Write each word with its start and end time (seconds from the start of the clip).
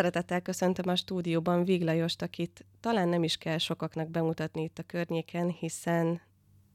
Szeretettel 0.00 0.40
köszöntöm 0.40 0.88
a 0.88 0.96
stúdióban 0.96 1.64
Viglajost, 1.64 2.22
akit 2.22 2.64
talán 2.80 3.08
nem 3.08 3.22
is 3.22 3.36
kell 3.36 3.58
sokaknak 3.58 4.10
bemutatni 4.10 4.62
itt 4.62 4.78
a 4.78 4.82
környéken, 4.82 5.48
hiszen 5.48 6.20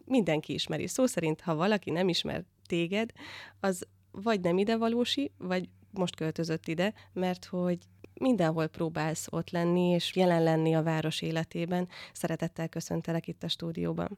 mindenki 0.05 0.53
ismeri. 0.53 0.87
Szó 0.87 1.05
szerint, 1.05 1.41
ha 1.41 1.55
valaki 1.55 1.91
nem 1.91 2.07
ismer 2.07 2.43
téged, 2.67 3.11
az 3.59 3.87
vagy 4.11 4.41
nem 4.41 4.57
ide 4.57 4.77
valósi, 4.77 5.31
vagy 5.37 5.69
most 5.91 6.15
költözött 6.15 6.67
ide, 6.67 6.93
mert 7.13 7.45
hogy 7.45 7.77
mindenhol 8.13 8.67
próbálsz 8.67 9.27
ott 9.29 9.49
lenni, 9.49 9.89
és 9.89 10.15
jelen 10.15 10.43
lenni 10.43 10.75
a 10.75 10.83
város 10.83 11.21
életében. 11.21 11.87
Szeretettel 12.13 12.69
köszöntelek 12.69 13.27
itt 13.27 13.43
a 13.43 13.47
stúdióban. 13.47 14.17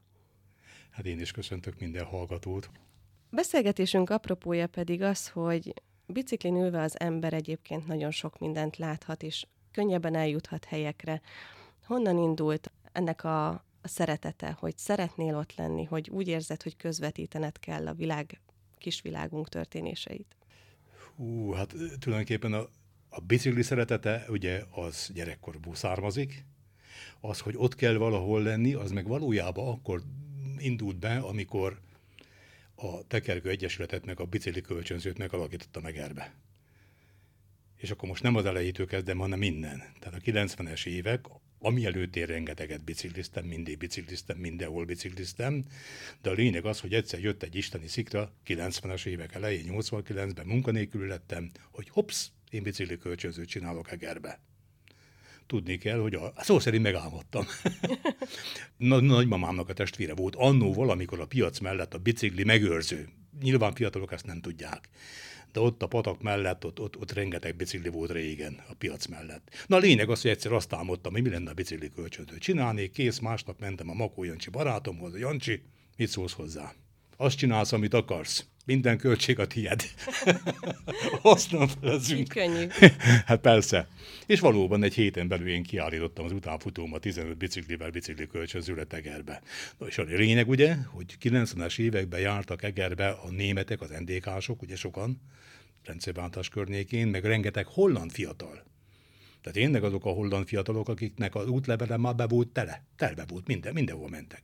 Hát 0.90 1.06
én 1.06 1.20
is 1.20 1.30
köszöntök 1.30 1.78
minden 1.78 2.04
hallgatót. 2.04 2.70
Beszélgetésünk 3.30 4.10
apropója 4.10 4.66
pedig 4.66 5.02
az, 5.02 5.28
hogy 5.28 5.74
biciklin 6.12 6.56
ülve 6.56 6.82
az 6.82 7.00
ember 7.00 7.32
egyébként 7.32 7.86
nagyon 7.86 8.10
sok 8.10 8.38
mindent 8.38 8.76
láthat, 8.76 9.22
és 9.22 9.46
könnyebben 9.70 10.14
eljuthat 10.14 10.64
helyekre. 10.64 11.20
Honnan 11.86 12.18
indult 12.18 12.70
ennek 12.92 13.24
a, 13.24 13.48
a 13.48 13.88
szeretete, 13.88 14.56
hogy 14.58 14.78
szeretnél 14.78 15.36
ott 15.36 15.54
lenni, 15.54 15.84
hogy 15.84 16.10
úgy 16.10 16.28
érzed, 16.28 16.62
hogy 16.62 16.76
közvetítened 16.76 17.58
kell 17.58 17.86
a 17.86 17.94
világ, 17.94 18.40
kisvilágunk 18.78 19.48
történéseit? 19.48 20.36
Hú, 21.16 21.52
hát 21.52 21.74
tulajdonképpen 21.98 22.52
a, 22.52 22.68
a 23.08 23.20
bicikli 23.20 23.62
szeretete 23.62 24.24
ugye 24.28 24.62
az 24.70 25.10
gyerekkorból 25.14 25.74
származik, 25.74 26.44
az, 27.20 27.40
hogy 27.40 27.54
ott 27.56 27.74
kell 27.74 27.96
valahol 27.96 28.42
lenni, 28.42 28.72
az 28.72 28.90
meg 28.90 29.06
valójában 29.06 29.68
akkor 29.68 30.02
indult 30.58 30.98
be, 30.98 31.16
amikor 31.16 31.80
a 32.80 33.06
Tekergő 33.06 33.50
Egyesületet 33.50 34.04
meg 34.04 34.20
a 34.20 34.24
bicikli 34.24 34.60
kölcsönzőt 34.60 35.18
megalakította 35.18 35.80
meg 35.80 35.96
erbe. 35.96 36.34
És 37.76 37.90
akkor 37.90 38.08
most 38.08 38.22
nem 38.22 38.36
az 38.36 38.44
elejétől 38.44 38.86
kezdem, 38.86 39.18
hanem 39.18 39.38
minden. 39.38 39.82
Tehát 39.98 40.20
a 40.20 40.30
90-es 40.30 40.86
évek, 40.86 41.26
ami 41.58 41.84
előtt 41.84 42.16
én 42.16 42.26
rengeteget 42.26 42.84
bicikliztem, 42.84 43.44
mindig 43.44 43.78
bicikliztem, 43.78 44.38
mindenhol 44.38 44.84
bicikliztem, 44.84 45.64
de 46.22 46.30
a 46.30 46.32
lényeg 46.32 46.64
az, 46.64 46.80
hogy 46.80 46.94
egyszer 46.94 47.20
jött 47.20 47.42
egy 47.42 47.54
isteni 47.54 47.86
szikra, 47.86 48.32
90-es 48.46 49.06
évek 49.06 49.34
elején, 49.34 49.66
89-ben 49.68 50.46
munkanélkül 50.46 51.06
lettem, 51.06 51.50
hogy 51.70 51.88
hops, 51.88 52.30
én 52.50 52.62
bicikli 52.62 52.98
kölcsönzőt 52.98 53.48
csinálok 53.48 53.90
Egerbe 53.90 54.40
tudni 55.48 55.78
kell, 55.78 55.98
hogy 55.98 56.14
a, 56.14 56.32
szó 56.36 56.58
szerint 56.58 56.82
megálmodtam. 56.82 57.46
Nagy, 58.76 59.02
nagymamámnak 59.02 59.68
a 59.68 59.72
testvére 59.72 60.14
volt 60.14 60.34
annó 60.34 60.74
valamikor 60.74 61.20
a 61.20 61.26
piac 61.26 61.58
mellett 61.58 61.94
a 61.94 61.98
bicikli 61.98 62.44
megőrző. 62.44 63.08
Nyilván 63.40 63.74
fiatalok 63.74 64.12
ezt 64.12 64.26
nem 64.26 64.40
tudják. 64.40 64.88
De 65.52 65.60
ott 65.60 65.82
a 65.82 65.86
patak 65.86 66.22
mellett, 66.22 66.64
ott, 66.64 66.80
ott, 66.80 66.96
ott 66.96 67.12
rengeteg 67.12 67.56
bicikli 67.56 67.88
volt 67.88 68.10
régen 68.10 68.64
a 68.68 68.74
piac 68.74 69.06
mellett. 69.06 69.64
Na 69.66 69.76
a 69.76 69.78
lényeg 69.78 70.10
az, 70.10 70.22
hogy 70.22 70.30
egyszer 70.30 70.52
azt 70.52 70.72
álmodtam, 70.72 71.12
hogy 71.12 71.22
mi 71.22 71.30
lenne 71.30 71.50
a 71.50 71.54
bicikli 71.54 71.90
kölcsönző. 71.90 72.38
Csinálnék, 72.38 72.92
kész, 72.92 73.18
másnap 73.18 73.60
mentem 73.60 73.90
a 73.90 73.94
Makó 73.94 74.24
Jancsi 74.24 74.50
barátomhoz, 74.50 75.18
Jancsi, 75.18 75.62
mit 75.96 76.08
szólsz 76.08 76.32
hozzá? 76.32 76.74
Azt 77.16 77.36
csinálsz, 77.36 77.72
amit 77.72 77.94
akarsz 77.94 78.46
minden 78.68 78.98
költség 78.98 79.38
a 79.38 79.46
tied. 79.46 79.82
Nem 81.50 81.68
felezünk. 81.80 82.28
Könnyű. 82.28 82.66
hát 83.26 83.40
persze. 83.40 83.88
És 84.26 84.40
valóban 84.40 84.82
egy 84.82 84.94
héten 84.94 85.28
belül 85.28 85.48
én 85.48 85.62
kiállítottam 85.62 86.24
az 86.24 86.32
utánfutómat 86.32 87.00
15 87.00 87.36
biciklivel 87.36 87.90
bicikli 87.90 88.26
kölcsönzőre 88.26 88.84
Egerbe. 88.88 89.42
Na 89.78 89.86
és 89.86 89.98
a 89.98 90.02
lényeg 90.02 90.48
ugye, 90.48 90.74
hogy 90.74 91.16
90-es 91.22 91.78
években 91.78 92.20
jártak 92.20 92.62
Egerbe 92.62 93.08
a 93.08 93.30
németek, 93.30 93.80
az 93.80 93.90
NDK-sok, 93.98 94.62
ugye 94.62 94.76
sokan, 94.76 95.20
rendszerváltás 95.84 96.48
környékén, 96.48 97.06
meg 97.06 97.24
rengeteg 97.24 97.66
holland 97.66 98.10
fiatal. 98.10 98.64
Tehát 99.42 99.58
tényleg 99.58 99.84
azok 99.84 100.04
a 100.04 100.10
holland 100.10 100.46
fiatalok, 100.46 100.88
akiknek 100.88 101.34
az 101.34 101.48
útlevele 101.48 101.96
már 101.96 102.14
be 102.14 102.26
volt 102.26 102.48
tele, 102.48 102.84
telve 102.96 103.24
volt, 103.28 103.46
minden, 103.46 103.72
mindenhol 103.72 104.08
mentek. 104.08 104.42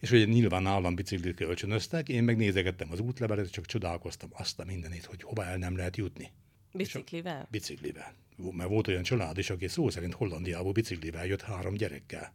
És 0.00 0.10
ugye 0.10 0.24
nyilván 0.24 0.62
nálam 0.62 0.94
biciklit 0.94 1.36
kölcsönöztek, 1.36 2.08
én 2.08 2.22
megnézegettem 2.22 2.90
az 2.90 3.00
útlevelet, 3.00 3.50
csak 3.50 3.66
csodálkoztam 3.66 4.30
azt 4.32 4.58
a 4.58 4.64
mindenit, 4.64 5.04
hogy 5.04 5.22
hova 5.22 5.44
el 5.44 5.56
nem 5.56 5.76
lehet 5.76 5.96
jutni. 5.96 6.30
Biciklivel? 6.72 7.48
Biciklivel. 7.50 8.14
Mert 8.52 8.68
volt 8.68 8.88
olyan 8.88 9.02
család 9.02 9.38
is, 9.38 9.50
aki 9.50 9.68
szó 9.68 9.90
szerint 9.90 10.14
Hollandiából 10.14 10.72
biciklivel 10.72 11.26
jött 11.26 11.42
három 11.42 11.74
gyerekkel. 11.74 12.32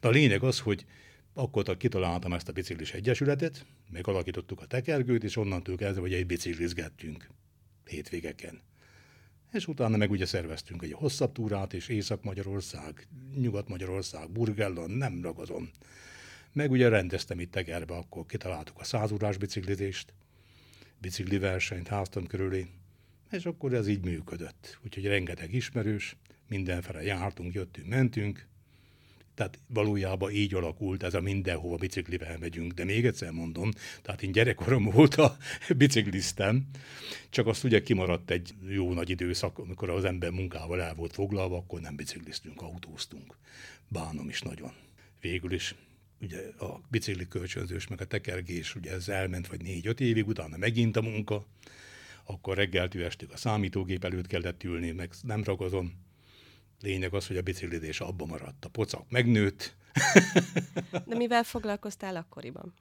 De 0.00 0.08
a 0.08 0.10
lényeg 0.10 0.42
az, 0.42 0.60
hogy 0.60 0.84
akkor 1.34 1.76
kitaláltam 1.76 2.32
ezt 2.32 2.48
a 2.48 2.52
biciklis 2.52 2.92
egyesületet, 2.92 3.66
megalakítottuk 3.90 4.60
a 4.60 4.66
tekergőt, 4.66 5.24
és 5.24 5.36
onnantól 5.36 5.76
kezdve, 5.76 6.00
hogy 6.00 6.12
egy 6.12 6.26
biciklizgettünk 6.26 7.30
hétvégeken. 7.84 8.60
És 9.52 9.66
utána 9.66 9.96
meg 9.96 10.10
ugye 10.10 10.26
szerveztünk 10.26 10.82
egy 10.82 10.92
hosszabb 10.92 11.32
túrát, 11.32 11.72
és 11.72 11.88
Észak-Magyarország, 11.88 13.08
Nyugat-Magyarország, 13.34 14.30
Burgellon, 14.30 14.90
nem 14.90 15.22
ragozom. 15.22 15.70
Meg 16.52 16.70
ugye 16.70 16.88
rendeztem 16.88 17.40
itt 17.40 17.50
Tegerbe, 17.50 17.94
akkor 17.94 18.26
kitaláltuk 18.26 18.80
a 18.80 18.84
százurás 18.84 19.36
biciklizést, 19.36 20.14
bicikli 21.00 21.38
versenyt 21.38 21.88
háztam 21.88 22.26
körülé, 22.26 22.66
és 23.30 23.46
akkor 23.46 23.72
ez 23.72 23.88
így 23.88 24.04
működött. 24.04 24.78
Úgyhogy 24.84 25.06
rengeteg 25.06 25.52
ismerős, 25.52 26.16
mindenfele 26.48 27.02
jártunk, 27.02 27.54
jöttünk, 27.54 27.88
mentünk, 27.88 28.46
tehát 29.38 29.58
valójában 29.66 30.30
így 30.30 30.54
alakult 30.54 31.02
ez 31.02 31.14
a 31.14 31.20
mindenhova 31.20 31.76
biciklivel 31.76 32.38
megyünk. 32.38 32.72
De 32.72 32.84
még 32.84 33.06
egyszer 33.06 33.30
mondom, 33.30 33.70
tehát 34.02 34.22
én 34.22 34.32
gyerekkorom 34.32 34.96
óta 34.96 35.36
bicikliztem, 35.76 36.66
csak 37.30 37.46
azt 37.46 37.64
ugye 37.64 37.82
kimaradt 37.82 38.30
egy 38.30 38.54
jó 38.68 38.92
nagy 38.92 39.10
időszak, 39.10 39.58
amikor 39.58 39.90
az 39.90 40.04
ember 40.04 40.30
munkával 40.30 40.82
el 40.82 40.94
volt 40.94 41.12
foglalva, 41.12 41.56
akkor 41.56 41.80
nem 41.80 41.96
bicikliztünk, 41.96 42.62
autóztunk. 42.62 43.36
Bánom 43.88 44.28
is 44.28 44.42
nagyon. 44.42 44.72
Végül 45.20 45.52
is 45.52 45.74
ugye 46.20 46.38
a 46.58 46.80
bicikli 46.90 47.28
kölcsönzős, 47.28 47.86
meg 47.86 48.00
a 48.00 48.04
tekergés, 48.04 48.74
ugye 48.74 48.92
ez 48.92 49.08
elment 49.08 49.46
vagy 49.46 49.62
négy-öt 49.62 50.00
évig, 50.00 50.26
utána 50.26 50.56
megint 50.56 50.96
a 50.96 51.02
munka, 51.02 51.44
akkor 52.24 52.56
reggeltől 52.56 53.04
estig 53.04 53.28
a 53.32 53.36
számítógép 53.36 54.04
előtt 54.04 54.26
kellett 54.26 54.64
ülni, 54.64 54.90
meg 54.90 55.10
nem 55.22 55.44
ragozom. 55.44 55.92
Lényeg 56.80 57.14
az, 57.14 57.26
hogy 57.26 57.36
a 57.36 57.42
biciklidés 57.42 58.00
abba 58.00 58.26
maradt. 58.26 58.64
A 58.64 58.68
pocak 58.68 59.10
megnőtt. 59.10 59.76
De 61.06 61.16
mivel 61.16 61.42
foglalkoztál 61.42 62.16
akkoriban? 62.16 62.74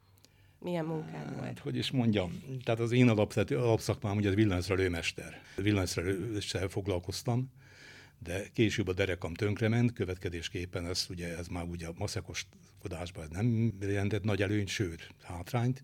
Milyen 0.60 0.86
munkád 0.86 1.30
volt? 1.30 1.44
Hát, 1.44 1.60
hogy 1.60 1.78
is 1.78 1.92
mondjam, 1.92 2.44
tehát 2.64 2.80
az 2.80 2.92
én 2.92 3.10
alapszakmám 3.10 4.18
ugye 4.18 4.30
az 4.30 4.36
villanyszerelőmester. 4.36 5.42
Villanyszerelőssel 5.56 6.68
foglalkoztam, 6.68 7.52
de 8.20 8.48
később 8.54 8.88
a 8.88 8.94
derekam 8.94 9.34
tönkrement, 9.34 9.94
következésképpen 9.94 10.86
ez 10.86 11.06
ugye 11.10 11.38
ez 11.38 11.48
már 11.48 11.64
ugye 11.64 11.88
a 11.88 11.94
maszekoskodásban 11.98 13.24
ez 13.24 13.30
nem 13.30 13.74
jelentett 13.82 14.24
nagy 14.24 14.42
előnyt, 14.42 14.68
sőt 14.68 15.14
hátrányt, 15.24 15.84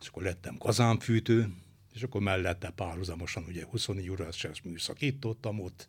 és 0.00 0.08
akkor 0.08 0.22
lettem 0.22 0.56
kazánfűtő, 0.56 1.52
és 1.94 2.02
akkor 2.02 2.20
mellette 2.20 2.70
párhuzamosan 2.70 3.44
ugye 3.44 3.64
24 3.64 4.10
órás 4.10 4.46
műszakítottam 4.64 5.60
ott, 5.60 5.88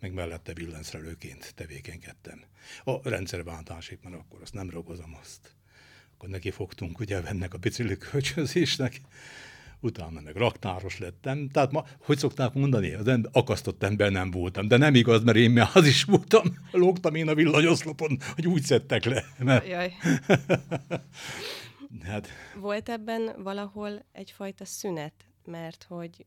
meg 0.00 0.12
mellette 0.12 0.52
villanyszerelőként 0.52 1.54
tevékenykedtem. 1.54 2.44
A 2.84 3.08
rendszerváltásig, 3.08 3.98
mert 4.02 4.16
akkor 4.16 4.42
azt 4.42 4.54
nem 4.54 4.70
ragozom 4.70 5.16
azt. 5.20 5.54
Akkor 6.14 6.28
neki 6.28 6.50
fogtunk 6.50 7.00
ugye 7.00 7.22
ennek 7.22 7.54
a 7.54 7.58
bicikli 7.58 7.96
kölcsönzésnek, 7.96 9.00
utána 9.80 10.20
meg 10.20 10.36
raktáros 10.36 10.98
lettem. 10.98 11.48
Tehát 11.48 11.72
ma, 11.72 11.84
hogy 12.04 12.18
szokták 12.18 12.52
mondani, 12.52 12.92
az 12.92 13.08
ember, 13.08 13.30
akasztott 13.34 13.82
ember 13.82 14.10
nem 14.10 14.30
voltam, 14.30 14.68
de 14.68 14.76
nem 14.76 14.94
igaz, 14.94 15.22
mert 15.24 15.36
én 15.36 15.50
már 15.50 15.70
az 15.74 15.86
is 15.86 16.04
voltam, 16.04 16.42
lógtam 16.70 17.14
én 17.14 17.28
a 17.28 17.34
villanyoszlopon, 17.34 18.18
hogy 18.34 18.46
úgy 18.46 18.62
szedtek 18.62 19.04
le. 19.04 19.24
Mert... 19.38 19.66
Jaj. 19.66 19.92
hát. 22.10 22.28
Volt 22.60 22.88
ebben 22.88 23.42
valahol 23.42 24.04
egyfajta 24.12 24.64
szünet, 24.64 25.14
mert 25.44 25.86
hogy 25.88 26.26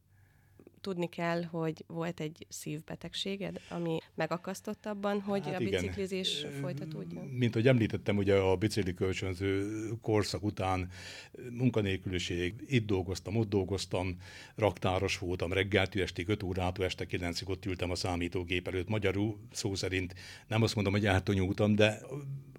tudni 0.81 1.09
kell, 1.09 1.43
hogy 1.43 1.83
volt 1.87 2.19
egy 2.19 2.45
szívbetegséged, 2.49 3.59
ami 3.69 3.97
megakasztott 4.15 4.85
abban, 4.85 5.21
hogy 5.21 5.45
hát 5.45 5.59
a 5.59 5.61
igen. 5.61 5.81
biciklizés 5.81 6.45
folytatódjon? 6.61 7.25
Mint 7.25 7.53
hogy 7.53 7.67
említettem, 7.67 8.17
ugye 8.17 8.35
a 8.35 8.55
bicikli 8.55 8.93
kölcsönző 8.93 9.67
korszak 10.01 10.43
után 10.43 10.89
munkanélküliség, 11.51 12.53
itt 12.67 12.85
dolgoztam, 12.85 13.35
ott 13.35 13.49
dolgoztam, 13.49 14.17
raktáros 14.55 15.17
voltam, 15.17 15.53
reggeltől 15.53 16.01
estig 16.01 16.27
5 16.27 16.43
órától 16.43 16.85
este 16.85 17.05
9-ig 17.09 17.47
ott 17.47 17.65
ültem 17.65 17.91
a 17.91 17.95
számítógép 17.95 18.67
előtt. 18.67 18.89
Magyarul 18.89 19.37
szó 19.51 19.75
szerint 19.75 20.15
nem 20.47 20.61
azt 20.61 20.75
mondom, 20.75 20.93
hogy 20.93 21.05
eltonyultam, 21.05 21.75
de 21.75 22.01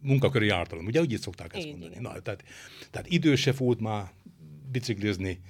munkaköri 0.01 0.49
ártalom. 0.49 0.87
Ugye 0.87 1.01
úgy 1.01 1.13
itt 1.13 1.21
szokták 1.21 1.55
ezt 1.55 1.67
mondani. 1.67 1.97
Na, 1.99 2.21
tehát, 2.21 2.45
tehát 2.91 3.11
idősebb 3.11 3.57
volt 3.57 3.81
már 3.81 4.13
biciklizni, 4.71 5.41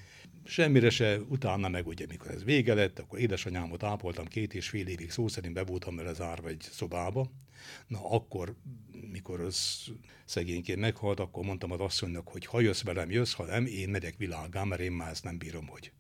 Semmire 0.45 0.91
se, 0.91 1.19
utána 1.29 1.69
meg 1.69 1.87
ugye, 1.87 2.07
mikor 2.09 2.31
ez 2.31 2.45
vége 2.45 2.75
lett, 2.75 2.99
akkor 2.99 3.19
édesanyámot 3.19 3.83
ápoltam 3.83 4.27
két 4.27 4.55
és 4.55 4.69
fél 4.69 4.87
évig, 4.87 5.11
szó 5.11 5.29
szerint 5.29 5.55
be 5.55 5.65
voltam 5.65 5.97
vele 5.97 6.13
zárva 6.13 6.49
egy 6.49 6.69
szobába. 6.71 7.31
Na 7.87 8.11
akkor, 8.11 8.55
mikor 9.11 9.41
az 9.41 9.87
szegényként 10.25 10.79
meghalt, 10.79 11.21
akkor 11.21 11.45
mondtam 11.45 11.71
az 11.71 11.81
asszonynak, 11.81 12.29
hogy 12.29 12.47
ha 12.47 12.61
jössz 12.61 12.83
velem, 12.83 13.11
jössz, 13.11 13.33
ha 13.33 13.45
nem, 13.45 13.67
én 13.67 13.89
megyek 13.89 14.17
világá, 14.17 14.65
mert 14.65 14.81
én 14.81 14.93
már 14.93 15.11
ezt 15.11 15.25
nem 15.25 15.39
bírom, 15.39 15.67
hogy 15.67 15.93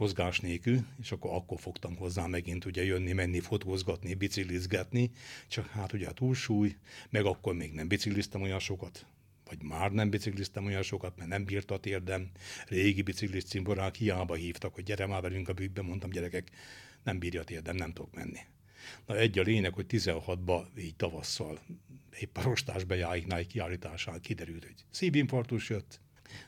mozgás 0.00 0.40
nélkül, 0.40 0.86
és 1.00 1.12
akkor, 1.12 1.34
akkor 1.34 1.60
fogtam 1.60 1.96
hozzá 1.96 2.26
megint 2.26 2.64
ugye 2.64 2.84
jönni, 2.84 3.12
menni, 3.12 3.40
fotózgatni, 3.40 4.14
biciklizgetni, 4.14 5.10
csak 5.48 5.66
hát 5.66 5.92
ugye 5.92 6.08
a 6.08 6.12
túlsúly, 6.12 6.76
meg 7.10 7.24
akkor 7.24 7.54
még 7.54 7.72
nem 7.72 7.88
bicikliztem 7.88 8.42
olyan 8.42 8.58
sokat, 8.58 9.06
vagy 9.50 9.62
már 9.62 9.92
nem 9.92 10.10
bicikliztem 10.10 10.64
olyan 10.64 10.82
sokat, 10.82 11.16
mert 11.16 11.28
nem 11.28 11.44
bírta 11.44 11.74
a 11.74 11.78
térdem. 11.78 12.30
Régi 12.66 13.02
biciklis 13.02 13.44
cimborák 13.44 13.94
hiába 13.94 14.34
hívtak, 14.34 14.74
hogy 14.74 14.84
gyere 14.84 15.06
már 15.06 15.22
velünk 15.22 15.48
a 15.48 15.52
bükkbe, 15.52 15.82
mondtam 15.82 16.10
gyerekek, 16.10 16.50
nem 17.02 17.18
bírja 17.18 17.40
a 17.40 17.44
térdem, 17.44 17.76
nem 17.76 17.92
tudok 17.92 18.14
menni. 18.14 18.38
Na 19.06 19.16
egy 19.16 19.38
a 19.38 19.42
lényeg, 19.42 19.74
hogy 19.74 19.86
16-ba 19.88 20.66
így 20.78 20.96
tavasszal 20.96 21.60
épp 22.18 22.36
a 22.36 22.42
rostás 22.42 22.84
bejáiknál 22.84 23.46
kiállításán 23.46 24.20
kiderült, 24.20 24.64
hogy 24.64 24.84
szívinfarktus 24.90 25.68
jött, 25.68 26.00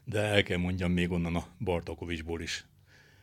de 0.05 0.21
el 0.21 0.43
kell 0.43 0.59
mondjam 0.59 0.93
még 0.93 1.11
onnan 1.11 1.37
a 1.37 1.49
Bartakovicsból 1.59 2.41
is 2.41 2.65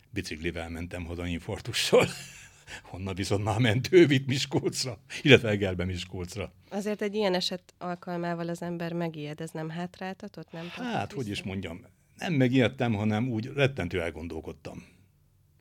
biciklivel 0.10 0.70
mentem 0.70 1.06
haza 1.06 1.28
infarktussal. 1.28 2.08
Honnan 2.83 3.16
viszont 3.16 3.44
már 3.44 3.60
mentő 3.60 4.06
vitt 4.06 4.27
Miskolcra, 4.27 5.00
illetve 5.21 5.50
Egerbe 5.50 5.86
Miskolcra. 5.86 6.54
Azért 6.69 7.01
egy 7.01 7.16
ilyen 7.16 7.33
eset 7.33 7.74
alkalmával 7.77 8.50
az 8.50 8.62
ember 8.62 8.94
megijed, 8.94 9.42
ez 9.42 9.51
nem 9.51 9.69
hátráltatott? 9.69 10.51
Nem 10.51 10.68
hát, 10.68 11.12
hogy 11.12 11.27
is 11.27 11.44
mondjam, 11.44 11.86
nem 12.18 12.33
megijedtem, 12.33 12.94
hanem 12.94 13.30
úgy 13.30 13.45
rettentő 13.45 14.01
elgondolkodtam, 14.01 14.83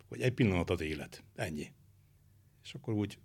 hogy 0.08 0.20
egy 0.20 0.32
pillanat 0.32 0.70
az 0.70 0.80
élet, 0.80 1.24
ennyi. 1.34 1.72
És 2.64 2.74
akkor 2.74 2.94
úgy, 2.94 3.18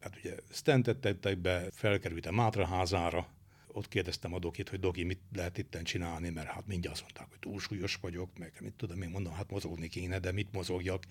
hát 0.00 0.16
ugye 0.16 0.34
stentet 0.50 0.96
tettek 0.96 1.38
be, 1.38 1.68
felkerültem 1.72 2.34
Mátraházára, 2.34 3.28
ott 3.72 3.88
kérdeztem 3.88 4.34
a 4.34 4.38
dokit, 4.38 4.68
hogy 4.68 4.80
Doki, 4.80 5.02
mit 5.02 5.20
lehet 5.32 5.58
itten 5.58 5.84
csinálni, 5.84 6.28
mert 6.28 6.46
hát 6.46 6.66
mindjárt 6.66 6.94
azt 6.94 7.02
mondták, 7.02 7.28
hogy 7.28 7.38
túlsúlyos 7.38 7.94
vagyok, 7.94 8.38
meg 8.38 8.52
mit 8.60 8.72
tudom, 8.72 9.02
én 9.02 9.10
mondom, 9.10 9.32
hát 9.32 9.50
mozogni 9.50 9.88
kéne, 9.88 10.18
de 10.18 10.32
mit 10.32 10.52
mozogjak? 10.52 11.04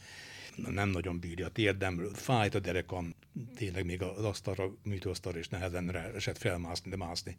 Nem 0.55 0.89
nagyon 0.89 1.19
bírja 1.19 1.45
a 1.45 1.49
térdem, 1.49 2.09
fájt 2.13 2.55
a 2.55 2.59
derekam, 2.59 3.15
tényleg 3.55 3.85
még 3.85 4.01
az 4.01 4.23
asztalra, 4.23 4.75
műtőasztalra 4.83 5.39
is 5.39 5.47
nehezen 5.47 5.95
esett 5.95 6.37
felmászni, 6.37 6.89
de 6.89 6.95
mászni. 6.95 7.35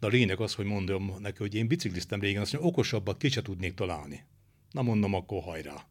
De 0.00 0.06
a 0.06 0.10
lényeg 0.10 0.40
az, 0.40 0.54
hogy 0.54 0.66
mondom 0.66 1.16
neki, 1.18 1.38
hogy 1.38 1.54
én 1.54 1.66
bicikliztem 1.66 2.20
régen, 2.20 2.42
azt 2.42 2.52
mondja, 2.52 2.70
okosabbat 2.70 3.16
ki 3.16 3.28
se 3.28 3.42
tudnék 3.42 3.74
találni. 3.74 4.24
Na 4.70 4.82
mondom, 4.82 5.14
akkor 5.14 5.42
hajrá. 5.42 5.86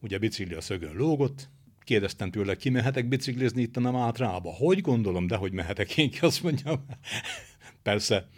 Ugye 0.00 0.16
a 0.16 0.18
bicikli 0.18 0.54
a 0.54 0.60
szögön 0.60 0.96
lógott, 0.96 1.48
kérdeztem 1.86 2.30
tőle, 2.30 2.56
ki 2.56 2.68
mehetek 2.68 3.08
biciklizni 3.08 3.62
itt 3.62 3.76
a 3.76 3.80
Mátrába? 3.80 4.50
Hogy 4.52 4.80
gondolom, 4.80 5.26
de 5.26 5.36
hogy 5.36 5.52
mehetek 5.52 5.96
én 5.96 6.10
ki, 6.10 6.18
azt 6.20 6.42
mondjam. 6.42 6.86
Persze, 7.86 8.28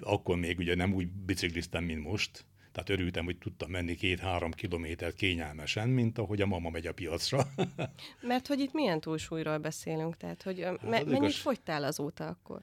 akkor 0.00 0.36
még 0.36 0.58
ugye 0.58 0.74
nem 0.74 0.94
úgy 0.94 1.08
bicikliztem, 1.08 1.84
mint 1.84 2.02
most, 2.02 2.44
tehát 2.72 2.88
örültem, 2.90 3.24
hogy 3.24 3.38
tudtam 3.38 3.70
menni 3.70 3.94
két-három 3.94 4.50
kilométert 4.50 5.14
kényelmesen, 5.16 5.88
mint 5.88 6.18
ahogy 6.18 6.40
a 6.40 6.46
mama 6.46 6.70
megy 6.70 6.86
a 6.86 6.92
piacra. 6.92 7.46
Mert 8.20 8.46
hogy 8.46 8.60
itt 8.60 8.72
milyen 8.72 9.00
túlsúlyról 9.00 9.58
beszélünk? 9.58 10.16
Tehát, 10.16 10.42
hogy 10.42 10.60
hát, 10.60 10.82
me- 10.82 11.04
mennyit 11.04 11.16
igaz... 11.16 11.36
fogytál 11.36 11.84
azóta 11.84 12.26
akkor? 12.26 12.60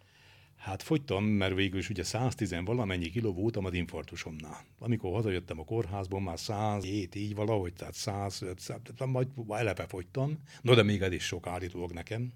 Hát 0.58 0.84
fogytam, 0.84 1.24
mert 1.24 1.56
végül 1.56 1.80
is 1.80 1.90
ugye 1.90 2.04
110 2.04 2.56
valamennyi 2.66 3.10
kiló 3.10 3.34
voltam 3.34 3.66
az 3.66 3.74
infarktusomnál. 3.74 4.66
Amikor 4.80 5.14
hazajöttem 5.14 5.60
a 5.60 5.64
kórházból, 5.64 6.22
már 6.22 6.40
107 6.40 7.16
így 7.16 7.36
valahogy, 7.36 7.74
tehát 7.74 7.94
105, 7.94 9.06
majd 9.06 9.28
elepe 9.50 9.88
fogytam. 9.88 10.38
No, 10.62 10.74
de 10.74 10.84
még 10.84 11.02
ez 11.02 11.12
is 11.12 11.24
sok 11.24 11.48
állítólag 11.48 11.92
nekem. 11.92 12.34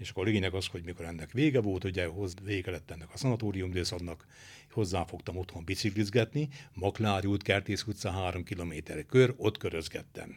És 0.00 0.10
akkor 0.10 0.26
a 0.26 0.30
lényeg 0.30 0.54
az, 0.54 0.66
hogy 0.66 0.84
mikor 0.84 1.04
ennek 1.04 1.32
vége 1.32 1.60
volt, 1.60 1.84
ugye 1.84 2.06
hoz, 2.06 2.34
vége 2.42 2.70
lett 2.70 2.90
ennek 2.90 3.08
a 3.12 3.16
szanatórium 3.16 3.70
időszaknak, 3.70 4.26
hozzáfogtam 4.70 5.36
otthon 5.36 5.64
biciklizgetni, 5.64 6.48
Maklári 6.74 7.26
út, 7.26 7.42
Kertész 7.42 7.84
utca, 7.86 8.10
három 8.10 8.44
kilométer 8.44 9.06
kör, 9.06 9.34
ott 9.36 9.58
körözgettem. 9.58 10.36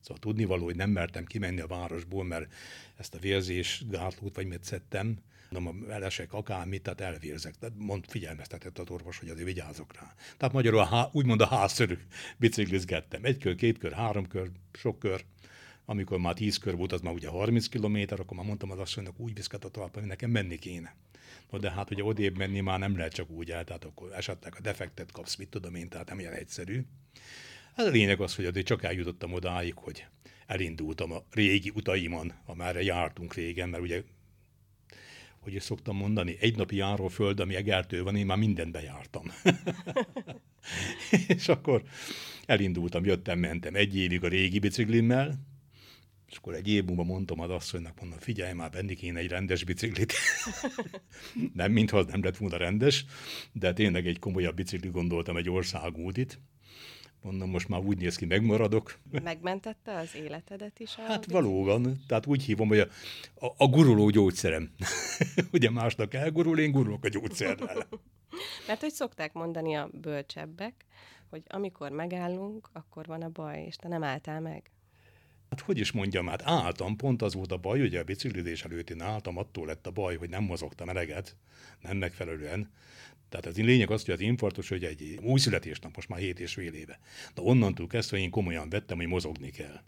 Szóval 0.00 0.18
tudni 0.18 0.44
való, 0.44 0.64
hogy 0.64 0.76
nem 0.76 0.90
mertem 0.90 1.24
kimenni 1.24 1.60
a 1.60 1.66
városból, 1.66 2.24
mert 2.24 2.52
ezt 2.96 3.14
a 3.14 3.18
vérzés 3.18 3.84
gátlót 3.88 4.34
vagy 4.34 4.46
mit 4.46 4.64
szedtem, 4.64 5.18
mondom, 5.50 5.90
elesek 5.90 6.32
akármit, 6.32 6.82
tehát 6.82 7.00
elvérzek. 7.00 7.54
Tehát 7.54 7.74
mond, 7.78 8.04
figyelmeztetett 8.08 8.78
az 8.78 8.90
orvos, 8.90 9.18
hogy 9.18 9.28
azért 9.28 9.46
vigyázok 9.46 9.94
rá. 9.94 10.14
Tehát 10.36 10.54
magyarul 10.54 10.78
a 10.78 10.84
há, 10.84 11.08
úgymond 11.12 11.40
a 11.40 11.46
házszerű 11.46 11.98
biciklizgettem. 12.36 13.24
Egy 13.24 13.38
kör, 13.38 13.54
két 13.54 13.78
kör, 13.78 13.92
három 13.92 14.26
kör, 14.26 14.50
sok 14.72 14.98
kör. 14.98 15.24
Amikor 15.88 16.18
már 16.18 16.34
10 16.34 16.58
kör 16.58 16.76
volt, 16.76 16.92
az 16.92 17.00
már 17.00 17.12
ugye 17.12 17.28
30 17.28 17.66
kilométer, 17.66 18.20
akkor 18.20 18.36
már 18.36 18.46
mondtam 18.46 18.70
az 18.70 18.78
asszonynak, 18.78 19.20
úgy 19.20 19.34
viszket 19.34 19.64
a 19.64 19.68
talpa, 19.68 19.98
hogy 19.98 20.08
nekem 20.08 20.30
menni 20.30 20.58
kéne. 20.58 20.96
No, 21.50 21.58
de 21.58 21.70
hát 21.70 21.90
ugye 21.90 22.04
odébb 22.04 22.36
menni 22.36 22.60
már 22.60 22.78
nem 22.78 22.96
lehet 22.96 23.12
csak 23.12 23.30
úgy 23.30 23.50
el, 23.50 23.64
tehát 23.64 23.84
akkor 23.84 24.12
esetleg 24.12 24.54
a 24.56 24.60
defektet 24.60 25.12
kapsz, 25.12 25.36
mit 25.36 25.48
tudom 25.48 25.74
én, 25.74 25.88
tehát 25.88 26.08
nem 26.08 26.18
ilyen 26.18 26.32
egyszerű. 26.32 26.82
Hát 27.74 27.86
a 27.86 27.90
lényeg 27.90 28.20
az, 28.20 28.34
hogy 28.34 28.44
azért 28.44 28.66
csak 28.66 28.82
eljutottam 28.82 29.32
odáig, 29.32 29.74
hogy 29.74 30.06
elindultam 30.46 31.12
a 31.12 31.22
régi 31.30 31.72
utaimon, 31.74 32.32
amerre 32.44 32.82
jártunk 32.82 33.34
régen, 33.34 33.68
mert 33.68 33.82
ugye 33.82 34.02
hogy 35.46 35.54
is 35.54 35.62
szoktam 35.62 35.96
mondani, 35.96 36.36
egy 36.40 36.56
napi 36.56 36.76
járó 36.76 37.08
föld, 37.08 37.40
ami 37.40 37.54
egertő 37.54 38.02
van, 38.02 38.16
én 38.16 38.26
már 38.26 38.36
mindent 38.36 38.72
bejártam. 38.72 39.22
és 41.36 41.48
akkor 41.48 41.82
elindultam, 42.46 43.04
jöttem, 43.04 43.38
mentem 43.38 43.74
egy 43.74 43.96
évig 43.96 44.24
a 44.24 44.28
régi 44.28 44.58
biciklimmel, 44.58 45.38
és 46.26 46.36
akkor 46.36 46.54
egy 46.54 46.68
év 46.68 46.84
múlva 46.84 47.02
mondtam 47.02 47.40
az 47.40 47.50
asszonynak, 47.50 48.00
mondom, 48.00 48.18
figyelj 48.18 48.52
már, 48.52 48.70
venni 48.70 48.94
kéne 48.94 49.18
egy 49.18 49.28
rendes 49.28 49.64
biciklit. 49.64 50.12
nem, 51.54 51.72
mintha 51.72 51.98
az 51.98 52.06
nem 52.06 52.22
lett 52.22 52.36
volna 52.36 52.56
rendes, 52.56 53.04
de 53.52 53.72
tényleg 53.72 54.06
egy 54.06 54.18
komolyabb 54.18 54.54
bicikli 54.54 54.88
gondoltam, 54.88 55.36
egy 55.36 55.50
országútit. 55.50 56.40
Mondom, 57.22 57.50
most 57.50 57.68
már 57.68 57.80
úgy 57.80 57.98
néz 57.98 58.16
ki, 58.16 58.24
megmaradok. 58.24 58.98
Megmentette 59.22 59.96
az 59.96 60.14
életedet 60.14 60.80
is? 60.80 60.94
hát 60.94 61.06
bicikli? 61.06 61.32
valóban. 61.32 62.02
Tehát 62.06 62.26
úgy 62.26 62.42
hívom, 62.42 62.68
hogy 62.68 62.78
a, 62.78 62.88
a, 63.34 63.54
a 63.56 63.66
guruló 63.66 64.10
gyógyszerem. 64.10 64.70
Ugye 65.52 65.70
másnak 65.70 66.14
elgurul, 66.14 66.58
én 66.58 66.70
gurulok 66.70 67.04
a 67.04 67.08
gyógyszerrel. 67.08 67.88
Mert 68.66 68.80
hogy 68.80 68.92
szokták 68.92 69.32
mondani 69.32 69.74
a 69.74 69.90
bölcsebbek, 69.92 70.84
hogy 71.30 71.42
amikor 71.46 71.90
megállunk, 71.90 72.68
akkor 72.72 73.06
van 73.06 73.22
a 73.22 73.28
baj, 73.28 73.64
és 73.64 73.76
te 73.76 73.88
nem 73.88 74.02
álltál 74.02 74.40
meg. 74.40 74.70
Hát 75.50 75.60
hogy 75.60 75.78
is 75.78 75.92
mondjam, 75.92 76.26
hát 76.26 76.42
álltam, 76.42 76.96
pont 76.96 77.22
az 77.22 77.34
volt 77.34 77.52
a 77.52 77.56
baj, 77.56 77.80
ugye 77.80 78.00
a 78.00 78.04
biciklizés 78.04 78.64
előtt 78.64 78.90
én 78.90 79.00
álltam, 79.00 79.36
attól 79.36 79.66
lett 79.66 79.86
a 79.86 79.90
baj, 79.90 80.16
hogy 80.16 80.28
nem 80.28 80.44
mozogtam 80.44 80.88
eleget, 80.88 81.36
nem 81.82 81.96
megfelelően. 81.96 82.70
Tehát 83.28 83.46
az 83.46 83.56
lényeg 83.56 83.90
az, 83.90 84.04
hogy 84.04 84.14
az 84.14 84.20
infarktus, 84.20 84.68
hogy 84.68 84.84
egy 84.84 85.18
új 85.22 85.38
születésnap, 85.38 85.96
most 85.96 86.08
már 86.08 86.18
7 86.18 86.40
és 86.40 86.52
fél 86.54 86.72
éve. 86.72 86.98
De 87.34 87.42
onnantól 87.42 87.86
kezdve 87.86 88.18
én 88.18 88.30
komolyan 88.30 88.68
vettem, 88.68 88.96
hogy 88.96 89.06
mozogni 89.06 89.50
kell. 89.50 89.80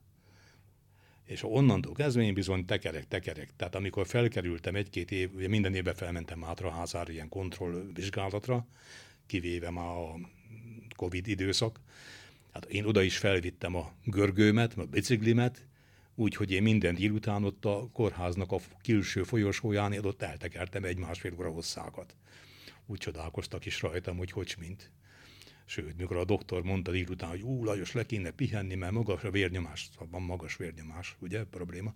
És 1.25 1.43
onnantól 1.43 1.93
kezdve 1.93 2.23
én 2.23 2.35
bizony 2.35 2.65
tekerek, 2.65 3.09
tekerek. 3.09 3.51
Tehát 3.57 3.75
amikor 3.75 4.07
felkerültem 4.07 4.75
egy-két 4.75 5.11
év, 5.11 5.35
ugye 5.35 5.49
minden 5.49 5.75
évben 5.75 5.95
felmentem 5.95 6.43
házára 6.43 7.13
ilyen 7.13 7.29
kontrollvizsgálatra, 7.29 8.67
kivéve 9.27 9.71
már 9.71 9.87
a 9.87 10.19
Covid 10.97 11.27
időszak, 11.27 11.81
Hát 12.59 12.71
én 12.71 12.85
oda 12.85 13.03
is 13.03 13.19
felvittem 13.19 13.75
a 13.75 13.93
görgőmet, 14.05 14.75
a 14.79 14.85
biciklimet, 14.85 15.67
úgyhogy 16.15 16.51
én 16.51 16.63
minden 16.63 16.95
délután 16.95 17.45
ott 17.45 17.65
a 17.65 17.89
kórháznak 17.93 18.53
a 18.53 18.59
külső 18.83 19.23
folyosóján 19.23 19.93
ott 20.05 20.23
eltekertem 20.23 20.85
egy 20.85 20.97
másfél 20.99 21.35
óra 21.39 21.51
hosszákat. 21.51 22.17
Úgy 22.87 22.99
csodálkoztak 22.99 23.67
is 23.67 23.83
rajtam, 23.83 24.17
hogy 24.17 24.31
hogy 24.31 24.55
mint. 24.59 24.91
Sőt, 25.65 25.97
mikor 25.97 26.17
a 26.17 26.25
doktor 26.25 26.63
mondta 26.63 26.91
délután, 26.91 27.31
hogy 27.31 27.43
ú, 27.43 27.65
Lajos, 27.65 27.93
le 27.93 28.07
kéne 28.07 28.31
pihenni, 28.31 28.75
mert 28.75 28.93
magas 28.93 29.25
a 29.25 29.31
vérnyomás, 29.31 29.91
van 30.11 30.23
magas 30.23 30.57
vérnyomás, 30.57 31.17
ugye, 31.19 31.45
probléma. 31.45 31.95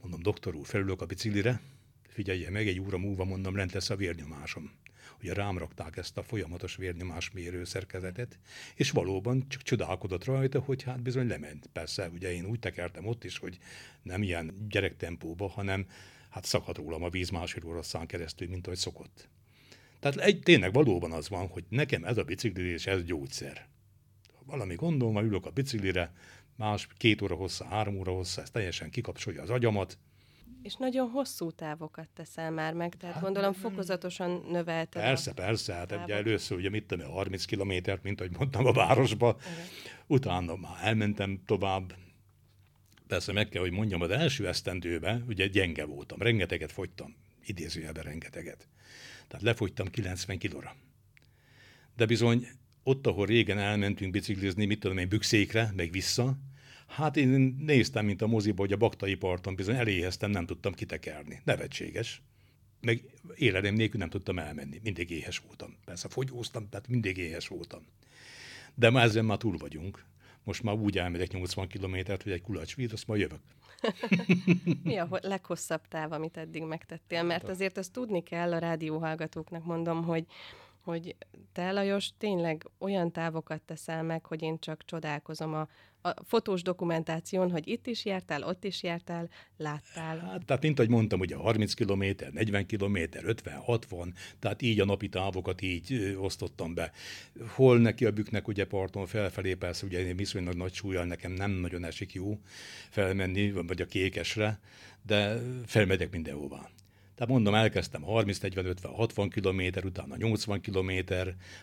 Mondom, 0.00 0.22
doktor 0.22 0.54
úr, 0.54 0.66
felülök 0.66 1.00
a 1.00 1.06
biciklire, 1.06 1.60
figyelje 2.08 2.50
meg, 2.50 2.68
egy 2.68 2.80
óra 2.80 2.98
múlva 2.98 3.24
mondom, 3.24 3.56
lent 3.56 3.72
lesz 3.72 3.90
a 3.90 3.96
vérnyomásom 3.96 4.70
ugye 5.20 5.34
rám 5.34 5.58
rakták 5.58 5.96
ezt 5.96 6.16
a 6.16 6.22
folyamatos 6.22 6.76
vérnyomásmérő 6.76 7.64
szerkezetet, 7.64 8.38
és 8.74 8.90
valóban 8.90 9.48
csak 9.48 9.62
csodálkodott 9.62 10.24
rajta, 10.24 10.60
hogy 10.60 10.82
hát 10.82 11.02
bizony 11.02 11.26
lement. 11.26 11.68
Persze, 11.72 12.08
ugye 12.08 12.32
én 12.32 12.44
úgy 12.44 12.58
tekertem 12.58 13.06
ott 13.06 13.24
is, 13.24 13.38
hogy 13.38 13.58
nem 14.02 14.22
ilyen 14.22 14.66
gyerektempóba, 14.68 15.48
hanem 15.48 15.86
hát 16.30 16.44
szakadt 16.44 16.78
rólam 16.78 17.02
a 17.02 17.08
víz 17.08 17.30
másfél 17.30 17.66
oroszán 17.66 18.06
keresztül, 18.06 18.48
mint 18.48 18.66
ahogy 18.66 18.78
szokott. 18.78 19.28
Tehát 20.00 20.16
egy, 20.16 20.40
tényleg 20.40 20.72
valóban 20.72 21.12
az 21.12 21.28
van, 21.28 21.46
hogy 21.46 21.64
nekem 21.68 22.04
ez 22.04 22.18
a 22.18 22.24
biciklizés, 22.24 22.86
ez 22.86 23.04
gyógyszer. 23.04 23.68
Ha 24.32 24.42
valami 24.44 24.74
gondom, 24.74 25.16
ülök 25.16 25.46
a 25.46 25.50
biciklire, 25.50 26.12
más 26.56 26.88
két 26.96 27.22
óra 27.22 27.34
hossza, 27.34 27.64
három 27.64 27.98
óra 27.98 28.12
hossza, 28.12 28.42
ez 28.42 28.50
teljesen 28.50 28.90
kikapcsolja 28.90 29.42
az 29.42 29.50
agyamat, 29.50 29.98
és 30.66 30.74
nagyon 30.74 31.10
hosszú 31.10 31.50
távokat 31.50 32.08
teszel 32.14 32.50
már 32.50 32.74
meg, 32.74 32.94
tehát 32.94 33.14
hát, 33.14 33.24
gondolom 33.24 33.52
fokozatosan 33.52 34.44
növelted. 34.50 35.02
Persze, 35.02 35.32
persze, 35.32 35.74
hát 35.74 35.98
ugye 36.04 36.14
először 36.14 36.56
ugye 36.58 36.70
mit 36.70 36.86
tudom, 36.86 37.10
30 37.10 37.44
kilométert, 37.44 38.02
mint 38.02 38.20
ahogy 38.20 38.36
mondtam 38.36 38.66
a 38.66 38.72
városba, 38.72 39.36
Igen. 39.40 39.66
utána 40.06 40.56
már 40.56 40.78
elmentem 40.82 41.42
tovább, 41.46 41.94
Persze 43.06 43.32
meg 43.32 43.48
kell, 43.48 43.60
hogy 43.62 43.70
mondjam, 43.70 44.00
az 44.00 44.10
első 44.10 44.48
esztendőben 44.48 45.24
ugye 45.28 45.46
gyenge 45.46 45.84
voltam, 45.84 46.18
rengeteget 46.18 46.72
fogytam, 46.72 47.14
idézőjelben 47.44 48.02
rengeteget. 48.02 48.68
Tehát 49.28 49.44
lefogytam 49.44 49.86
90 49.86 50.38
kilóra. 50.38 50.76
De 51.96 52.06
bizony 52.06 52.46
ott, 52.82 53.06
ahol 53.06 53.26
régen 53.26 53.58
elmentünk 53.58 54.12
biciklizni, 54.12 54.64
mit 54.64 54.80
tudom 54.80 54.98
én, 54.98 55.08
bükszékre, 55.08 55.72
meg 55.76 55.90
vissza, 55.90 56.38
Hát 56.86 57.16
én 57.16 57.56
néztem, 57.58 58.04
mint 58.04 58.22
a 58.22 58.26
moziba, 58.26 58.60
hogy 58.62 58.72
a 58.72 58.76
baktai 58.76 59.14
parton 59.14 59.54
bizony 59.54 59.76
eléheztem, 59.76 60.30
nem 60.30 60.46
tudtam 60.46 60.72
kitekerni. 60.72 61.40
Nevetséges. 61.44 62.22
Meg 62.80 63.04
életem 63.34 63.74
nélkül 63.74 64.00
nem 64.00 64.08
tudtam 64.08 64.38
elmenni. 64.38 64.80
Mindig 64.82 65.10
éhes 65.10 65.38
voltam. 65.38 65.76
Persze 65.84 66.08
fogyóztam, 66.08 66.68
tehát 66.68 66.88
mindig 66.88 67.16
éhes 67.16 67.48
voltam. 67.48 67.86
De 68.74 68.90
már 68.90 69.04
ezzel 69.04 69.22
már 69.22 69.36
túl 69.36 69.56
vagyunk. 69.56 70.04
Most 70.44 70.62
már 70.62 70.74
úgy 70.74 70.98
elmegyek 70.98 71.32
80 71.32 71.68
kilométert, 71.68 72.22
hogy 72.22 72.32
egy 72.32 72.42
kulacsvíz, 72.42 72.92
azt 72.92 73.06
majd 73.06 73.20
jövök. 73.20 73.40
Mi 74.82 74.96
a 74.96 75.08
leghosszabb 75.22 75.88
táv, 75.88 76.12
amit 76.12 76.36
eddig 76.36 76.62
megtettél? 76.62 77.22
Mert 77.22 77.48
azért 77.48 77.78
azt 77.78 77.92
tudni 77.92 78.22
kell 78.22 78.52
a 78.52 78.58
rádióhallgatóknak, 78.58 79.64
mondom, 79.64 80.04
hogy 80.04 80.26
hogy 80.86 81.16
te, 81.52 81.72
Lajos, 81.72 82.10
tényleg 82.18 82.66
olyan 82.78 83.12
távokat 83.12 83.62
teszel 83.62 84.02
meg, 84.02 84.26
hogy 84.26 84.42
én 84.42 84.58
csak 84.58 84.84
csodálkozom 84.84 85.54
a, 85.54 85.68
a 86.06 86.14
fotós 86.24 86.62
dokumentáción, 86.62 87.50
hogy 87.50 87.68
itt 87.68 87.86
is 87.86 88.04
jártál, 88.04 88.42
ott 88.42 88.64
is 88.64 88.82
jártál, 88.82 89.28
láttál. 89.56 90.18
Hát, 90.18 90.44
tehát 90.44 90.62
mint 90.62 90.78
ahogy 90.78 90.90
mondtam, 90.90 91.20
ugye 91.20 91.36
30 91.36 91.74
km, 91.74 92.04
40 92.32 92.66
km, 92.66 92.98
50, 93.22 93.56
60, 93.58 94.14
tehát 94.38 94.62
így 94.62 94.80
a 94.80 94.84
napi 94.84 95.08
távokat 95.08 95.62
így 95.62 96.16
osztottam 96.20 96.74
be. 96.74 96.92
Hol 97.54 97.78
neki 97.78 98.04
a 98.04 98.10
büknek 98.10 98.48
ugye 98.48 98.64
parton 98.64 99.06
felfelé, 99.06 99.54
persze 99.54 99.86
ugye 99.86 100.06
én 100.06 100.16
viszonylag 100.16 100.54
nagy 100.54 100.74
súlyjal 100.74 101.04
nekem 101.04 101.32
nem 101.32 101.50
nagyon 101.50 101.84
esik 101.84 102.12
jó 102.12 102.38
felmenni, 102.90 103.52
vagy 103.52 103.80
a 103.80 103.86
kékesre, 103.86 104.60
de 105.02 105.38
felmegyek 105.66 106.10
mindenhová. 106.10 106.68
Tehát 107.16 107.32
mondom, 107.32 107.54
elkezdtem 107.54 108.02
30, 108.02 108.38
40, 108.38 108.66
50, 108.66 108.92
60 108.92 109.28
km, 109.28 109.60
utána 109.84 110.16
80 110.16 110.60
km. 110.60 110.92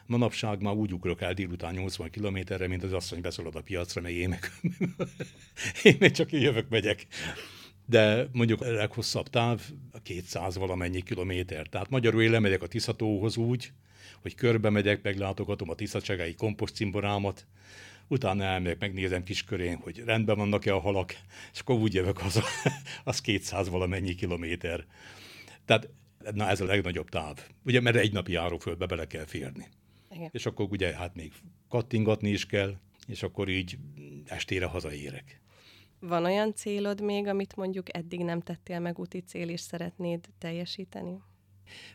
Manapság 0.06 0.62
már 0.62 0.74
úgy 0.74 0.94
ugrok 0.94 1.22
el 1.22 1.34
délután 1.34 1.74
80 1.74 2.10
kilométerre, 2.10 2.68
mint 2.68 2.84
az 2.84 2.94
asszony 2.94 3.22
beszólod 3.22 3.56
a 3.56 3.62
piacra, 3.62 4.02
meg 4.02 4.14
én 4.14 4.30
meg, 4.30 4.52
én 5.84 5.96
meg 6.00 6.12
csak 6.12 6.32
jövök, 6.32 6.70
megyek. 6.70 7.08
De 7.86 8.28
mondjuk 8.32 8.62
a 8.62 8.72
leghosszabb 8.72 9.30
táv 9.30 9.62
a 9.92 10.00
200 10.02 10.56
valamennyi 10.56 11.02
kilométer. 11.02 11.68
Tehát 11.68 11.90
magyarul 11.90 12.22
én 12.22 12.32
lemegyek 12.32 12.62
a 12.62 12.68
Tiszatóhoz 12.68 13.38
úgy, 13.38 13.72
hogy 14.22 14.36
körbe 14.36 14.70
megyek, 14.70 15.02
meglátogatom 15.02 15.70
a 15.70 15.76
Tiszacsegai 15.76 16.34
kompost 16.34 16.76
cimborámat, 16.76 17.46
utána 18.08 18.44
elmegyek, 18.44 18.80
megnézem 18.80 19.24
kiskörén, 19.24 19.76
hogy 19.76 20.04
rendben 20.06 20.38
vannak-e 20.38 20.74
a 20.74 20.80
halak, 20.80 21.16
és 21.54 21.60
akkor 21.60 21.76
úgy 21.76 21.94
jövök 21.94 22.18
haza, 22.18 22.44
az 23.04 23.22
200 23.22 23.70
valamennyi 23.70 24.16
kilométer. 24.16 24.86
Tehát 25.66 25.90
na 26.34 26.50
ez 26.50 26.62
a 26.62 26.66
legnagyobb 26.66 27.10
táv. 27.10 27.40
Ugye, 27.66 27.82
mert 27.82 27.96
egy 27.96 28.14
napi 28.14 28.32
járóföldbe 28.32 28.86
bele 28.86 29.08
kell 29.08 29.26
férni. 29.26 29.68
Igen. 30.10 30.30
És 30.32 30.46
akkor 30.46 30.68
ugye 30.72 30.96
hát 30.96 31.16
még 31.16 31.32
kattingatni 31.70 32.30
is 32.30 32.46
kell, 32.46 32.76
és 33.08 33.24
akkor 33.24 33.50
így 33.50 33.78
estére 34.26 34.66
hazaérek. 34.66 35.42
Van 36.00 36.26
olyan 36.26 36.54
célod 36.56 37.02
még, 37.02 37.28
amit 37.28 37.56
mondjuk 37.56 37.98
eddig 37.98 38.20
nem 38.20 38.42
tettél 38.42 38.80
meg 38.80 39.00
úti 39.00 39.20
cél, 39.20 39.50
és 39.50 39.60
szeretnéd 39.60 40.26
teljesíteni? 40.38 41.22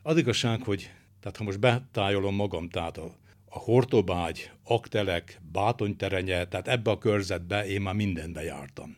Az 0.03 0.17
igazság, 0.17 0.63
hogy 0.63 0.91
tehát 1.21 1.37
ha 1.37 1.45
most 1.45 1.61
betájolom 1.61 2.35
magam, 2.35 2.69
tehát 2.69 2.99
a, 2.99 3.17
a 3.49 3.59
Hortobágy, 3.59 4.51
Aktelek, 4.65 5.41
Bátonyterenye, 5.53 6.45
tehát 6.45 6.69
ebbe 6.69 6.91
a 6.91 6.99
körzetbe 6.99 7.67
én 7.67 7.81
már 7.81 7.95
mindenbe 7.95 8.43
jártam 8.43 8.97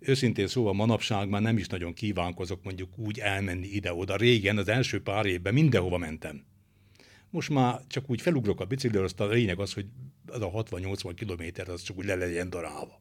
őszintén 0.00 0.46
szóval 0.46 0.72
manapság 0.72 1.28
már 1.28 1.42
nem 1.42 1.56
is 1.56 1.66
nagyon 1.66 1.92
kívánkozok 1.92 2.62
mondjuk 2.62 2.98
úgy 2.98 3.18
elmenni 3.18 3.66
ide-oda. 3.66 4.16
Régen, 4.16 4.58
az 4.58 4.68
első 4.68 5.02
pár 5.02 5.26
évben 5.26 5.54
mindenhova 5.54 5.98
mentem. 5.98 6.44
Most 7.30 7.48
már 7.48 7.80
csak 7.86 8.10
úgy 8.10 8.20
felugrok 8.20 8.60
a 8.60 8.64
bicikliről, 8.64 9.04
azt 9.04 9.20
a 9.20 9.26
lényeg 9.26 9.58
az, 9.58 9.72
hogy 9.72 9.86
az 10.26 10.40
a 10.40 10.50
60-80 10.50 11.12
kilométer 11.16 11.68
az 11.68 11.82
csak 11.82 11.98
úgy 11.98 12.04
le 12.04 12.14
legyen 12.14 12.50
darálva. 12.50 13.00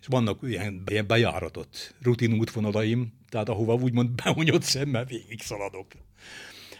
És 0.00 0.06
vannak 0.06 0.38
ilyen, 0.42 0.82
ilyen 0.86 1.06
bejáratott 1.06 1.94
rutin 2.02 2.32
útvonalaim, 2.32 3.12
tehát 3.28 3.48
ahova 3.48 3.74
úgymond 3.74 4.10
behunyott 4.10 4.62
szemmel 4.62 5.04
végig 5.04 5.40
szaladok. 5.40 5.86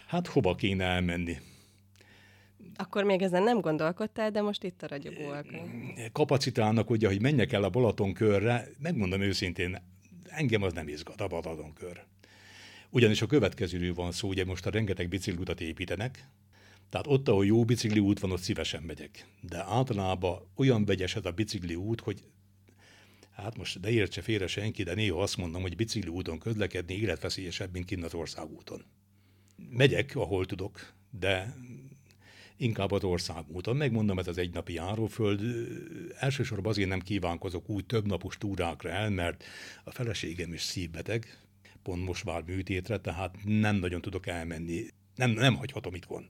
Hát 0.07 0.27
hova 0.27 0.55
kéne 0.55 0.83
elmenni? 0.83 1.37
Akkor 2.75 3.03
még 3.03 3.21
ezen 3.21 3.43
nem 3.43 3.59
gondolkodtál, 3.59 4.31
de 4.31 4.41
most 4.41 4.63
itt 4.63 4.81
a 4.81 4.87
ragyogó 4.87 5.33
Kapacitálnak 6.11 6.89
ugye, 6.89 7.07
hogy 7.07 7.21
menjek 7.21 7.51
el 7.51 7.63
a 7.63 7.69
Balaton 7.69 8.13
körre, 8.13 8.67
megmondom 8.79 9.21
őszintén, 9.21 9.81
engem 10.27 10.61
az 10.61 10.73
nem 10.73 10.87
izgat 10.87 11.21
a 11.21 11.27
Balaton 11.27 11.73
kör. 11.73 12.03
Ugyanis 12.89 13.21
a 13.21 13.25
következőről 13.25 13.93
van 13.93 14.11
szó, 14.11 14.27
ugye 14.27 14.45
most 14.45 14.65
a 14.65 14.69
rengeteg 14.69 15.09
biciklutat 15.09 15.61
építenek, 15.61 16.27
tehát 16.89 17.07
ott, 17.07 17.27
ahol 17.27 17.45
jó 17.45 17.65
bicikli 17.65 17.99
út 17.99 18.19
van, 18.19 18.31
ott 18.31 18.41
szívesen 18.41 18.83
megyek. 18.83 19.27
De 19.41 19.63
általában 19.63 20.47
olyan 20.55 20.85
vegyes 20.85 21.15
ez 21.15 21.25
a 21.25 21.31
bicikli 21.31 21.75
út, 21.75 22.01
hogy 22.01 22.23
hát 23.31 23.57
most 23.57 23.81
ne 23.81 23.89
értse 23.89 24.21
félre 24.21 24.47
senki, 24.47 24.83
de 24.83 24.93
néha 24.93 25.21
azt 25.21 25.37
mondom, 25.37 25.61
hogy 25.61 25.75
bicikli 25.75 26.09
úton 26.09 26.39
közlekedni 26.39 26.93
életveszélyesebb, 26.93 27.73
mint 27.73 27.85
kint 27.85 28.03
az 28.03 28.13
országúton. 28.13 28.85
Megyek, 29.69 30.15
ahol 30.15 30.45
tudok, 30.45 30.93
de 31.09 31.55
inkább 32.61 32.91
az 32.91 33.03
országúton. 33.03 33.75
Megmondom, 33.75 34.19
ez 34.19 34.27
az 34.27 34.37
egynapi 34.37 34.73
járóföld. 34.73 35.41
Elsősorban 36.19 36.71
azért 36.71 36.89
nem 36.89 36.99
kívánkozok 36.99 37.69
úgy 37.69 37.85
több 37.85 38.07
napos 38.07 38.37
túrákra 38.37 38.89
el, 38.89 39.09
mert 39.09 39.43
a 39.83 39.91
feleségem 39.91 40.53
is 40.53 40.61
szívbeteg, 40.61 41.39
pont 41.83 42.05
most 42.05 42.23
vár 42.23 42.43
műtétre, 42.45 42.97
tehát 42.97 43.35
nem 43.43 43.75
nagyon 43.75 44.01
tudok 44.01 44.27
elmenni. 44.27 44.85
Nem, 45.15 45.31
nem 45.31 45.55
hagyhatom 45.55 45.95
itthon. 45.95 46.29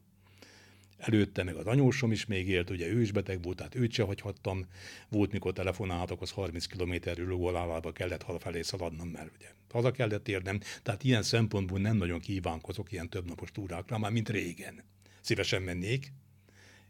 Előtte 0.96 1.42
meg 1.42 1.56
az 1.56 1.66
anyósom 1.66 2.12
is 2.12 2.26
még 2.26 2.48
élt, 2.48 2.70
ugye 2.70 2.86
ő 2.86 3.00
is 3.00 3.12
beteg 3.12 3.42
volt, 3.42 3.56
tehát 3.56 3.74
őt 3.74 3.92
se 3.92 4.02
hagyhattam. 4.02 4.66
Volt, 5.08 5.32
mikor 5.32 5.52
telefonáltak, 5.52 6.20
az 6.20 6.30
30 6.30 6.66
kilométerről 6.66 7.26
lóalába 7.26 7.92
kellett 7.92 8.26
felé 8.38 8.62
szaladnom, 8.62 9.08
mert 9.08 9.30
ugye 9.36 9.48
haza 9.70 9.90
kellett 9.90 10.28
érnem. 10.28 10.60
Tehát 10.82 11.04
ilyen 11.04 11.22
szempontból 11.22 11.78
nem 11.78 11.96
nagyon 11.96 12.20
kívánkozok 12.20 12.92
ilyen 12.92 13.08
többnapos 13.08 13.50
túrákra, 13.50 13.98
már 13.98 14.10
mint 14.10 14.28
régen. 14.28 14.82
Szívesen 15.20 15.62
mennék, 15.62 16.12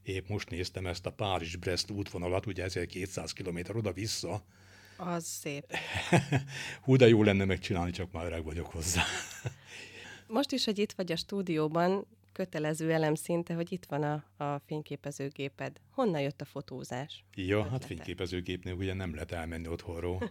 Épp 0.03 0.29
most 0.29 0.51
néztem 0.51 0.87
ezt 0.87 1.07
a 1.07 1.13
Párizs-Brest 1.13 1.91
útvonalat, 1.91 2.47
ugye 2.47 2.65
1200 2.65 3.33
km 3.33 3.59
oda-vissza. 3.77 4.45
Az 4.97 5.25
szép. 5.25 5.77
Hú, 6.85 6.97
de 6.97 7.09
jó 7.09 7.23
lenne 7.23 7.45
megcsinálni, 7.45 7.91
csak 7.91 8.13
már 8.13 8.25
öreg 8.25 8.45
vagyok 8.45 8.67
hozzá. 8.67 9.03
most 10.27 10.53
is, 10.53 10.65
hogy 10.65 10.79
itt 10.79 10.93
vagy 10.93 11.13
a 11.13 11.17
stúdióban, 11.17 12.07
kötelező 12.33 12.93
elem 12.93 13.15
szinte, 13.15 13.55
hogy 13.55 13.73
itt 13.73 13.85
van 13.85 14.03
a, 14.03 14.45
a 14.45 14.61
fényképezőgéped. 14.67 15.81
Honnan 15.91 16.21
jött 16.21 16.41
a 16.41 16.45
fotózás? 16.45 17.25
Ja, 17.35 17.57
ötlete? 17.57 17.71
hát 17.71 17.85
fényképezőgépnél 17.85 18.75
ugye 18.75 18.95
nem 18.95 19.15
lehet 19.15 19.33
elmenni 19.33 19.69
otthonról. 19.69 20.31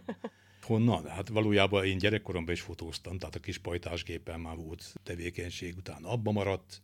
Honnan? 0.62 1.06
Hát 1.06 1.28
valójában 1.28 1.84
én 1.84 1.98
gyerekkoromban 1.98 2.54
is 2.54 2.60
fotóztam, 2.60 3.18
tehát 3.18 3.34
a 3.34 3.40
kis 3.40 3.58
pajtásgépen 3.58 4.40
már 4.40 4.56
volt 4.56 4.94
tevékenység, 5.02 5.76
utána 5.76 6.08
abba 6.08 6.32
maradt, 6.32 6.82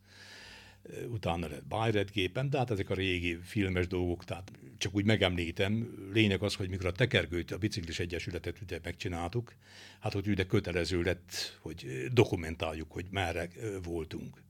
utána 1.09 1.49
lett 1.49 1.67
Bayred 1.67 2.11
gépen, 2.11 2.51
tehát 2.51 2.71
ezek 2.71 2.91
a 2.91 2.95
régi 2.95 3.39
filmes 3.43 3.87
dolgok, 3.87 4.25
tehát 4.25 4.53
csak 4.79 4.95
úgy 4.95 5.05
megemlítem, 5.05 5.95
lényeg 6.13 6.43
az, 6.43 6.55
hogy 6.55 6.69
mikor 6.69 6.87
a 6.87 6.93
tekergőt, 6.93 7.51
a 7.51 7.59
biciklis 7.59 7.99
egyesületet 7.99 8.61
ugye 8.61 8.79
megcsináltuk, 8.83 9.55
hát 10.01 10.13
hogy 10.13 10.29
ugye 10.29 10.45
kötelező 10.45 11.03
lett, 11.03 11.59
hogy 11.61 12.07
dokumentáljuk, 12.13 12.93
hogy 12.93 13.07
merre 13.11 13.49
voltunk. 13.83 14.43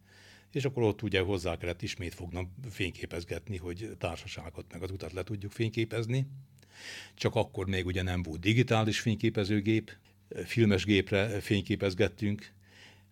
És 0.52 0.64
akkor 0.64 0.82
ott 0.82 1.02
ugye 1.02 1.20
hozzá 1.20 1.56
kellett 1.56 1.82
ismét 1.82 2.14
fognom 2.14 2.54
fényképezgetni, 2.70 3.56
hogy 3.56 3.90
társaságot 3.98 4.72
meg 4.72 4.82
az 4.82 4.90
utat 4.90 5.12
le 5.12 5.22
tudjuk 5.22 5.52
fényképezni. 5.52 6.26
Csak 7.14 7.34
akkor 7.34 7.66
még 7.66 7.86
ugye 7.86 8.02
nem 8.02 8.22
volt 8.22 8.40
digitális 8.40 9.00
fényképezőgép, 9.00 9.96
filmes 10.44 10.84
gépre 10.84 11.40
fényképezgettünk, 11.40 12.52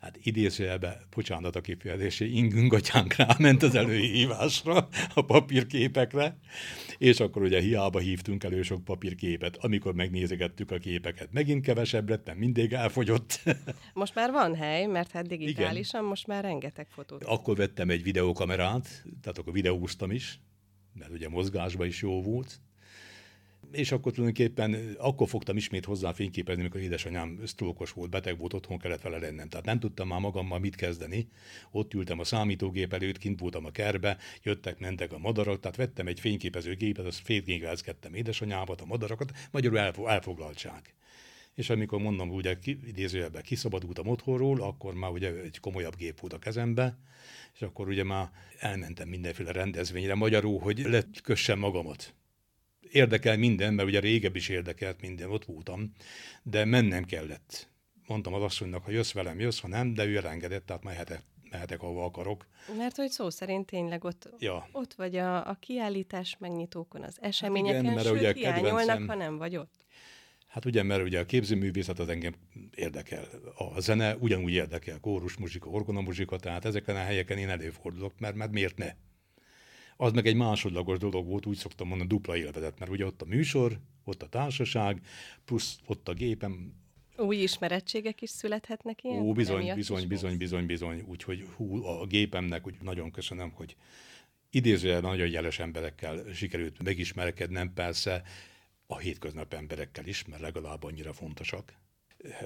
hát 0.00 0.18
idézőjelbe, 0.22 1.00
bocsánat 1.14 1.56
a 1.56 1.60
kifejezésé, 1.60 2.26
ingünk 2.26 2.72
atyánk 2.72 3.14
ráment 3.14 3.62
az 3.62 3.74
előhívásra, 3.74 4.88
a 5.14 5.22
papírképekre, 5.22 6.38
és 6.98 7.20
akkor 7.20 7.42
ugye 7.42 7.60
hiába 7.60 7.98
hívtunk 7.98 8.44
elő 8.44 8.62
sok 8.62 8.84
papírképet. 8.84 9.56
Amikor 9.56 9.94
megnézegettük 9.94 10.70
a 10.70 10.78
képeket, 10.78 11.32
megint 11.32 11.64
kevesebb 11.64 12.08
lett, 12.08 12.26
mert 12.26 12.38
mindig 12.38 12.72
elfogyott. 12.72 13.40
Most 13.94 14.14
már 14.14 14.30
van 14.30 14.54
hely, 14.54 14.86
mert 14.86 15.10
hát 15.10 15.26
digitálisan 15.26 16.00
Igen. 16.00 16.08
most 16.10 16.26
már 16.26 16.42
rengeteg 16.42 16.86
fotót. 16.88 17.24
Akkor 17.24 17.56
vettem 17.56 17.90
egy 17.90 18.02
videókamerát, 18.02 19.04
tehát 19.20 19.38
akkor 19.38 19.52
videóztam 19.52 20.10
is, 20.10 20.40
mert 20.92 21.10
ugye 21.10 21.28
mozgásban 21.28 21.86
is 21.86 22.02
jó 22.02 22.22
volt, 22.22 22.60
és 23.72 23.92
akkor 23.92 24.12
tulajdonképpen 24.12 24.94
akkor 24.98 25.28
fogtam 25.28 25.56
ismét 25.56 25.84
hozzá 25.84 26.12
fényképezni, 26.12 26.60
amikor 26.60 26.80
édesanyám 26.80 27.40
sztrókos 27.44 27.92
volt, 27.92 28.10
beteg 28.10 28.38
volt, 28.38 28.54
otthon 28.54 28.78
kellett 28.78 29.02
vele 29.02 29.18
lennem. 29.18 29.48
Tehát 29.48 29.66
nem 29.66 29.78
tudtam 29.78 30.08
már 30.08 30.20
magammal 30.20 30.58
mit 30.58 30.74
kezdeni. 30.74 31.28
Ott 31.70 31.94
ültem 31.94 32.18
a 32.18 32.24
számítógép 32.24 32.92
előtt, 32.92 33.18
kint 33.18 33.40
voltam 33.40 33.64
a 33.64 33.70
kerbe, 33.70 34.16
jöttek, 34.42 34.78
mentek 34.78 35.12
a 35.12 35.18
madarak, 35.18 35.60
tehát 35.60 35.76
vettem 35.76 36.06
egy 36.06 36.20
fényképezőgépet, 36.20 37.06
azt 37.06 37.20
fényképezgettem 37.24 38.14
édesanyámat, 38.14 38.80
a 38.80 38.84
madarakat, 38.84 39.32
magyarul 39.50 40.08
elfoglaltság. 40.08 40.94
És 41.54 41.70
amikor 41.70 42.00
mondom, 42.00 42.30
ugye 42.30 42.56
idézőjelben 42.64 43.42
kiszabadultam 43.42 44.06
otthonról, 44.06 44.62
akkor 44.62 44.94
már 44.94 45.10
ugye 45.10 45.32
egy 45.42 45.58
komolyabb 45.60 45.96
gép 45.96 46.20
volt 46.20 46.32
a 46.32 46.38
kezembe, 46.38 46.98
és 47.54 47.62
akkor 47.62 47.88
ugye 47.88 48.04
már 48.04 48.30
elmentem 48.58 49.08
mindenféle 49.08 49.52
rendezvényre, 49.52 50.14
magyarul, 50.14 50.58
hogy 50.58 50.78
lekössem 50.78 51.58
magamat 51.58 52.14
Érdekel 52.90 53.36
minden, 53.36 53.74
mert 53.74 53.88
ugye 53.88 54.00
régebb 54.00 54.36
is 54.36 54.48
érdekelt 54.48 55.00
minden, 55.00 55.30
ott 55.30 55.44
voltam, 55.44 55.92
de 56.42 56.64
mennem 56.64 57.04
kellett. 57.04 57.68
Mondtam 58.06 58.34
az 58.34 58.42
asszonynak, 58.42 58.84
ha 58.84 58.90
jössz 58.90 59.12
velem, 59.12 59.40
jössz, 59.40 59.60
ha 59.60 59.68
nem, 59.68 59.94
de 59.94 60.04
ő 60.04 60.16
elengedett, 60.16 60.66
tehát 60.66 60.82
mehetek, 60.82 61.22
mehetek, 61.50 61.82
ahova 61.82 62.04
akarok. 62.04 62.46
Mert 62.76 62.96
hogy 62.96 63.10
szó 63.10 63.30
szerint 63.30 63.66
tényleg 63.66 64.04
ott, 64.04 64.28
Ja. 64.38 64.68
ott 64.72 64.94
vagy 64.94 65.16
a, 65.16 65.48
a 65.48 65.56
kiállítás 65.60 66.36
megnyitókon, 66.38 67.02
az 67.02 67.16
eseményeken, 67.20 67.82
igen, 67.82 67.94
mert 67.94 68.06
sőt, 68.06 68.16
ugye 68.18 68.32
hiányolnak, 68.32 69.02
ha 69.06 69.14
nem 69.14 69.36
vagy 69.36 69.56
ott. 69.56 69.84
Hát 70.46 70.64
ugye, 70.64 70.82
mert 70.82 71.02
ugye 71.02 71.18
a 71.18 71.24
képzőművészet 71.24 71.98
az 71.98 72.08
engem 72.08 72.34
érdekel. 72.74 73.28
A 73.74 73.80
zene 73.80 74.16
ugyanúgy 74.16 74.52
érdekel, 74.52 75.00
kórus 75.00 75.36
muzsika, 75.36 75.68
orgona 75.70 76.00
muzsika, 76.00 76.38
tehát 76.38 76.64
ezeken 76.64 76.96
a 76.96 76.98
helyeken 76.98 77.38
én 77.38 77.48
előfordulok, 77.48 78.18
mert, 78.18 78.34
mert 78.34 78.50
miért 78.50 78.76
ne? 78.76 78.94
Az 79.96 80.12
meg 80.12 80.26
egy 80.26 80.36
másodlagos 80.36 80.98
dolog 80.98 81.26
volt, 81.26 81.46
úgy 81.46 81.56
szoktam 81.56 81.88
mondani, 81.88 82.08
dupla 82.08 82.36
élvezet, 82.36 82.78
mert 82.78 82.90
ugye 82.90 83.06
ott 83.06 83.22
a 83.22 83.26
műsor, 83.26 83.80
ott 84.04 84.22
a 84.22 84.28
társaság, 84.28 85.00
plusz 85.44 85.78
ott 85.86 86.08
a 86.08 86.12
gépem, 86.12 86.74
Új 87.18 87.36
ismerettségek 87.36 88.22
is 88.22 88.30
születhetnek 88.30 89.04
ilyen? 89.04 89.22
Ó, 89.22 89.32
bizony, 89.32 89.74
bizony, 89.74 90.06
bizony, 90.06 90.36
bizony, 90.36 90.66
bizony. 90.66 91.04
Úgyhogy 91.06 91.46
hú, 91.56 91.84
a 91.84 92.06
gépemnek 92.06 92.66
úgy 92.66 92.74
nagyon 92.82 93.10
köszönöm, 93.10 93.50
hogy 93.50 93.76
idézően 94.50 95.02
nagyon 95.02 95.28
jeles 95.28 95.58
emberekkel 95.58 96.32
sikerült 96.32 96.82
megismerkednem, 96.82 97.72
persze 97.74 98.22
a 98.86 98.98
hétköznap 98.98 99.54
emberekkel 99.54 100.06
is, 100.06 100.24
mert 100.24 100.42
legalább 100.42 100.84
annyira 100.84 101.12
fontosak. 101.12 101.72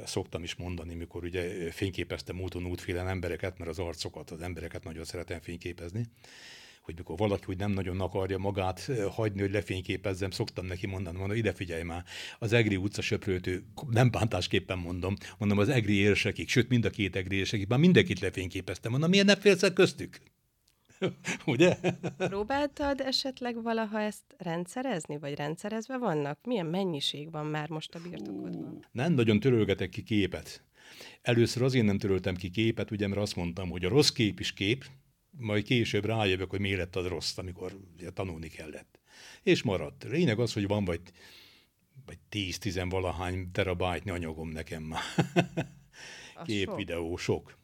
Szoktam 0.04 0.42
is 0.42 0.54
mondani, 0.54 0.95
mikor 0.95 1.25
ugye 1.25 1.71
fényképeztem 1.71 2.40
úton 2.40 2.66
útfélen 2.66 3.09
embereket, 3.09 3.59
mert 3.59 3.71
az 3.71 3.78
arcokat, 3.78 4.30
az 4.30 4.40
embereket 4.40 4.85
nagyon 4.85 5.04
szeretem 5.04 5.40
fényképezni, 5.40 6.07
hogy 6.90 6.99
mikor 6.99 7.28
valaki 7.28 7.44
úgy 7.49 7.59
nem 7.59 7.70
nagyon 7.70 8.00
akarja 8.00 8.38
magát 8.38 8.90
hagyni, 9.11 9.40
hogy 9.40 9.50
lefényképezzem, 9.50 10.30
szoktam 10.30 10.66
neki 10.66 10.87
mondani, 10.87 11.18
mondom, 11.18 11.37
ide 11.37 11.52
figyelj 11.52 11.82
már, 11.82 12.04
az 12.38 12.52
Egri 12.52 12.76
utca 12.76 13.02
söprőtő, 13.02 13.64
nem 13.90 14.11
bántásképpen 14.11 14.78
mondom, 14.78 15.14
mondom 15.38 15.59
az 15.59 15.68
Egri 15.68 15.94
érsekig, 15.94 16.49
sőt 16.49 16.68
mind 16.68 16.85
a 16.85 16.90
két 16.90 17.16
Egri 17.16 17.37
érsekig, 17.37 17.68
már 17.68 17.78
mindenkit 17.78 18.20
lefényképeztem, 18.20 18.90
mondom, 18.90 19.11
miért 19.11 19.26
ne 19.26 19.37
félsz 19.37 19.73
köztük? 19.75 20.20
Ugye? 21.47 21.76
Próbáltad 22.16 23.00
esetleg 23.00 23.62
valaha 23.62 24.00
ezt 24.00 24.25
rendszerezni, 24.38 25.18
vagy 25.18 25.35
rendszerezve 25.35 25.99
vannak? 25.99 26.38
Milyen 26.47 26.66
mennyiség 26.66 27.30
van 27.30 27.47
már 27.47 27.68
most 27.68 27.94
a 27.94 28.00
birtokodban? 28.09 28.87
Nem 28.92 29.12
nagyon 29.12 29.40
törölgetek 29.40 29.88
ki 29.88 30.02
képet. 30.02 30.62
Először 31.23 31.62
azért 31.62 31.87
nem 31.87 31.99
töröltem 31.99 32.35
ki 32.35 32.50
képet, 32.50 32.90
ugye, 32.90 33.09
mert 33.09 33.20
azt 33.20 33.37
mondtam, 33.37 33.70
hogy 33.70 33.85
a 33.85 33.88
rossz 33.88 34.09
kép 34.09 34.40
is 34.40 34.52
kép, 34.52 34.85
majd 35.30 35.64
később 35.64 36.04
rájövök, 36.04 36.50
hogy 36.50 36.60
miért 36.60 36.78
lett 36.78 36.96
az 36.96 37.06
rossz, 37.06 37.38
amikor 37.38 37.76
ugye, 37.94 38.10
tanulni 38.10 38.49
kellett. 38.49 38.99
És 39.42 39.62
maradt. 39.62 40.04
Lényeg 40.04 40.38
az, 40.38 40.52
hogy 40.52 40.66
van 40.66 40.84
vagy, 40.84 41.00
vagy 42.06 42.18
10-10 42.30 42.87
valahány 42.88 43.50
terabájtnyi 43.50 44.10
anyagom 44.10 44.49
nekem 44.49 44.82
már. 44.82 45.02
Kép, 46.44 46.66
sok. 46.66 46.76
videó, 46.76 47.16
sok. 47.16 47.58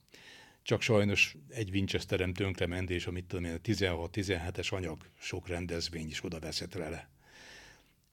Csak 0.62 0.80
sajnos 0.80 1.36
egy 1.48 1.70
Winchesterem 1.70 2.32
tönkrement, 2.32 2.90
és 2.90 3.06
amit 3.06 3.24
tudom 3.24 3.44
én, 3.44 3.58
16-17-es 3.64 4.72
anyag, 4.72 5.10
sok 5.18 5.48
rendezvény 5.48 6.06
is 6.06 6.24
oda 6.24 6.38
veszett 6.38 6.72
vele. 6.72 7.15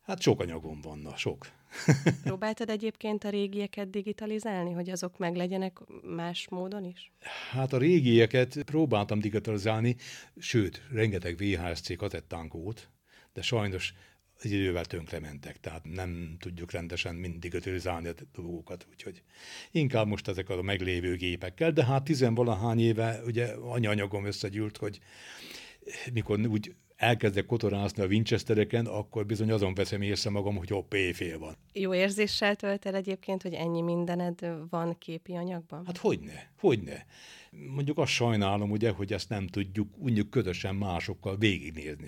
Hát 0.04 0.22
sok 0.22 0.42
anyagom 0.42 0.82
van, 0.82 1.00
na, 1.00 1.16
sok. 1.16 1.52
Próbáltad 2.24 2.70
egyébként 2.70 3.24
a 3.24 3.30
régieket 3.30 3.90
digitalizálni, 3.90 4.72
hogy 4.72 4.90
azok 4.90 5.18
meglegyenek 5.18 5.80
más 6.04 6.48
módon 6.50 6.86
is? 6.86 7.12
Hát 7.52 7.74
a 7.74 7.78
régieket 7.78 8.64
próbáltam 8.64 9.20
digitalizálni, 9.20 9.96
sőt, 10.38 10.82
rengeteg 10.92 11.38
VHSC 11.38 11.98
kazettánk 11.98 12.54
volt, 12.54 12.90
de 13.34 13.42
sajnos 13.42 13.94
az 14.38 14.46
idővel 14.46 14.86
tönkrementek, 14.86 15.60
tehát 15.60 15.84
nem 15.84 16.36
tudjuk 16.40 16.72
rendesen 16.72 17.16
mind 17.16 17.40
digitalizálni 17.40 18.08
a 18.08 18.14
dolgokat, 18.34 18.88
úgyhogy 18.90 19.24
inkább 19.72 20.08
most 20.08 20.28
ezek 20.28 20.50
a 20.50 20.62
meglévő 20.62 21.16
gépekkel, 21.16 21.72
de 21.72 21.86
hát 21.86 22.04
tizenvalahány 22.04 22.80
éve 22.80 23.22
ugye 23.26 23.46
anyanyagom 23.54 24.26
összegyűlt, 24.26 24.78
hogy 24.78 25.00
mikor 26.14 26.40
úgy 26.40 26.76
elkezdek 27.04 27.46
kotorászni 27.46 28.04
a 28.04 28.06
Winchestereken, 28.06 28.86
akkor 28.86 29.26
bizony 29.26 29.52
azon 29.52 29.74
veszem 29.74 30.02
észre 30.02 30.30
magam, 30.30 30.56
hogy 30.56 30.70
hopp, 30.70 30.94
éjfél 30.94 31.40
van. 31.40 31.58
Jó 31.74 31.94
érzéssel 31.94 32.56
tölt 32.56 32.86
el 32.86 32.96
egyébként, 32.96 33.42
hogy 33.42 33.54
ennyi 33.54 33.82
mindened 33.82 34.48
van 34.70 34.98
képi 34.98 35.36
anyagban? 35.36 35.86
Hát 35.86 35.98
hogyne, 35.98 36.52
hogyne. 36.60 37.06
Mondjuk 37.52 37.98
azt 37.98 38.12
sajnálom, 38.12 38.72
ugye, 38.72 38.90
hogy 38.90 39.14
ezt 39.14 39.30
nem 39.30 39.48
tudjuk 39.48 39.98
úgy 39.98 40.30
közösen 40.30 40.76
másokkal 40.76 41.38
végignézni, 41.38 42.08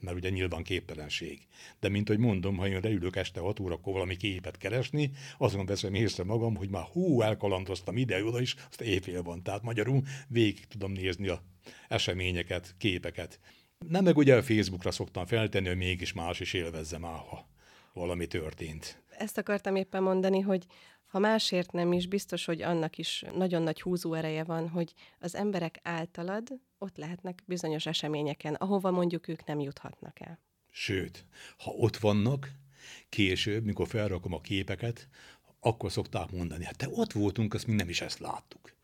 mert 0.00 0.16
ugye 0.16 0.30
nyilván 0.30 0.62
képtelenség. 0.62 1.46
De 1.80 1.88
mint 1.88 2.08
hogy 2.08 2.18
mondom, 2.18 2.56
ha 2.56 2.68
én 2.68 2.80
leülök 2.82 3.16
este 3.16 3.40
6 3.40 3.60
órakor 3.60 3.92
valami 3.92 4.16
képet 4.16 4.56
keresni, 4.56 5.10
azon 5.38 5.66
veszem 5.66 5.94
észre 5.94 6.24
magam, 6.24 6.56
hogy 6.56 6.68
már 6.68 6.82
hú, 6.82 7.20
elkalandoztam 7.20 7.96
ide-oda 7.96 8.40
is, 8.40 8.54
azt 8.68 8.80
éjfél 8.80 9.22
van. 9.22 9.42
Tehát 9.42 9.62
magyarul 9.62 10.02
végig 10.28 10.64
tudom 10.64 10.92
nézni 10.92 11.28
a 11.28 11.42
eseményeket, 11.88 12.74
képeket. 12.78 13.40
Nem 13.88 14.04
meg 14.04 14.16
ugye 14.16 14.36
a 14.36 14.42
Facebookra 14.42 14.90
szoktam 14.90 15.26
feltenni, 15.26 15.68
hogy 15.68 15.76
mégis 15.76 16.12
más 16.12 16.40
is 16.40 16.52
élvezze 16.52 16.98
már, 16.98 17.18
ha 17.18 17.48
valami 17.92 18.26
történt. 18.26 19.02
Ezt 19.18 19.38
akartam 19.38 19.76
éppen 19.76 20.02
mondani, 20.02 20.40
hogy 20.40 20.66
ha 21.06 21.18
másért 21.18 21.72
nem 21.72 21.92
is, 21.92 22.06
biztos, 22.06 22.44
hogy 22.44 22.62
annak 22.62 22.98
is 22.98 23.24
nagyon 23.34 23.62
nagy 23.62 23.80
húzó 23.80 24.14
ereje 24.14 24.44
van, 24.44 24.68
hogy 24.68 24.92
az 25.20 25.34
emberek 25.34 25.78
általad 25.82 26.48
ott 26.78 26.96
lehetnek 26.96 27.42
bizonyos 27.46 27.86
eseményeken, 27.86 28.54
ahova 28.54 28.90
mondjuk 28.90 29.28
ők 29.28 29.44
nem 29.44 29.60
juthatnak 29.60 30.20
el. 30.20 30.40
Sőt, 30.70 31.26
ha 31.58 31.70
ott 31.70 31.96
vannak, 31.96 32.50
később, 33.08 33.64
mikor 33.64 33.88
felrakom 33.88 34.32
a 34.32 34.40
képeket, 34.40 35.08
akkor 35.60 35.92
szokták 35.92 36.30
mondani, 36.30 36.64
hát 36.64 36.76
te 36.76 36.88
ott 36.90 37.12
voltunk, 37.12 37.54
azt 37.54 37.66
mi 37.66 37.74
nem 37.74 37.88
is 37.88 38.00
ezt 38.00 38.18
láttuk. 38.18 38.74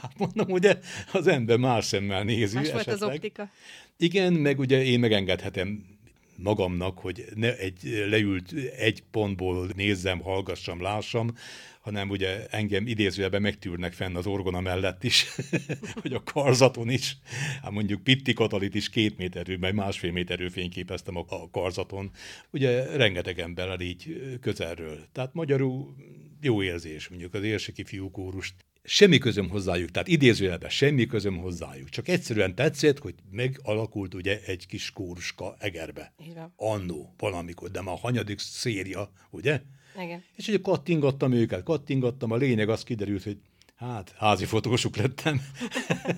Hát 0.00 0.18
mondom, 0.18 0.50
ugye 0.50 0.78
az 1.12 1.26
ember 1.26 1.56
más 1.56 1.84
szemmel 1.84 2.24
nézi. 2.24 2.54
Más 2.54 2.70
volt 2.70 2.86
az 2.86 2.86
esetleg. 2.86 3.16
optika. 3.16 3.50
Igen, 3.96 4.32
meg 4.32 4.58
ugye 4.58 4.84
én 4.84 5.00
megengedhetem 5.00 5.98
magamnak, 6.36 6.98
hogy 6.98 7.24
ne 7.34 7.56
egy 7.56 8.04
leült 8.08 8.52
egy 8.76 9.02
pontból 9.10 9.70
nézzem, 9.76 10.20
hallgassam, 10.20 10.82
lássam, 10.82 11.34
hanem 11.80 12.10
ugye 12.10 12.46
engem 12.46 12.86
idézőjelben 12.86 13.42
megtűrnek 13.42 13.92
fenn 13.92 14.16
az 14.16 14.26
orgona 14.26 14.60
mellett 14.60 15.04
is, 15.04 15.26
hogy 16.02 16.12
a 16.12 16.22
karzaton 16.22 16.90
is. 16.90 17.16
Hát 17.62 17.70
mondjuk 17.70 18.02
Pitti 18.02 18.32
Katalit 18.32 18.74
is 18.74 18.88
két 18.88 19.16
méterű, 19.16 19.58
vagy 19.58 19.74
másfél 19.74 20.12
méterű 20.12 20.48
fényképeztem 20.48 21.16
a, 21.16 21.24
a 21.28 21.50
karzaton. 21.50 22.10
Ugye 22.50 22.96
rengeteg 22.96 23.38
emberrel 23.38 23.80
így 23.80 24.20
közelről. 24.40 25.06
Tehát 25.12 25.34
magyarul 25.34 25.94
jó 26.40 26.62
érzés, 26.62 27.08
mondjuk 27.08 27.34
az 27.34 27.42
érseki 27.42 27.84
fiúkórust. 27.84 28.54
Semmi 28.82 29.18
közöm 29.18 29.48
hozzájuk, 29.48 29.90
tehát 29.90 30.08
idézőjelben 30.08 30.70
semmi 30.70 31.06
közöm 31.06 31.36
hozzájuk. 31.36 31.88
Csak 31.88 32.08
egyszerűen 32.08 32.54
tetszett, 32.54 32.98
hogy 32.98 33.14
megalakult 33.30 34.14
ugye 34.14 34.40
egy 34.46 34.66
kis 34.66 34.90
kóruska 34.90 35.56
Egerbe. 35.58 36.12
Van. 36.34 36.52
Annó, 36.56 37.14
valamikor, 37.18 37.70
de 37.70 37.82
már 37.82 37.94
a 37.94 37.98
hanyadik 37.98 38.38
széria, 38.38 39.12
ugye? 39.30 39.60
Igen. 40.02 40.24
És 40.36 40.48
ugye 40.48 40.58
kattingattam 40.62 41.32
őket, 41.32 41.62
kattingattam, 41.62 42.30
a 42.30 42.36
lényeg 42.36 42.68
az 42.68 42.82
kiderült, 42.82 43.22
hogy 43.22 43.38
hát 43.76 44.14
házi 44.16 44.44
fotósuk 44.44 44.96
lettem. 44.96 45.40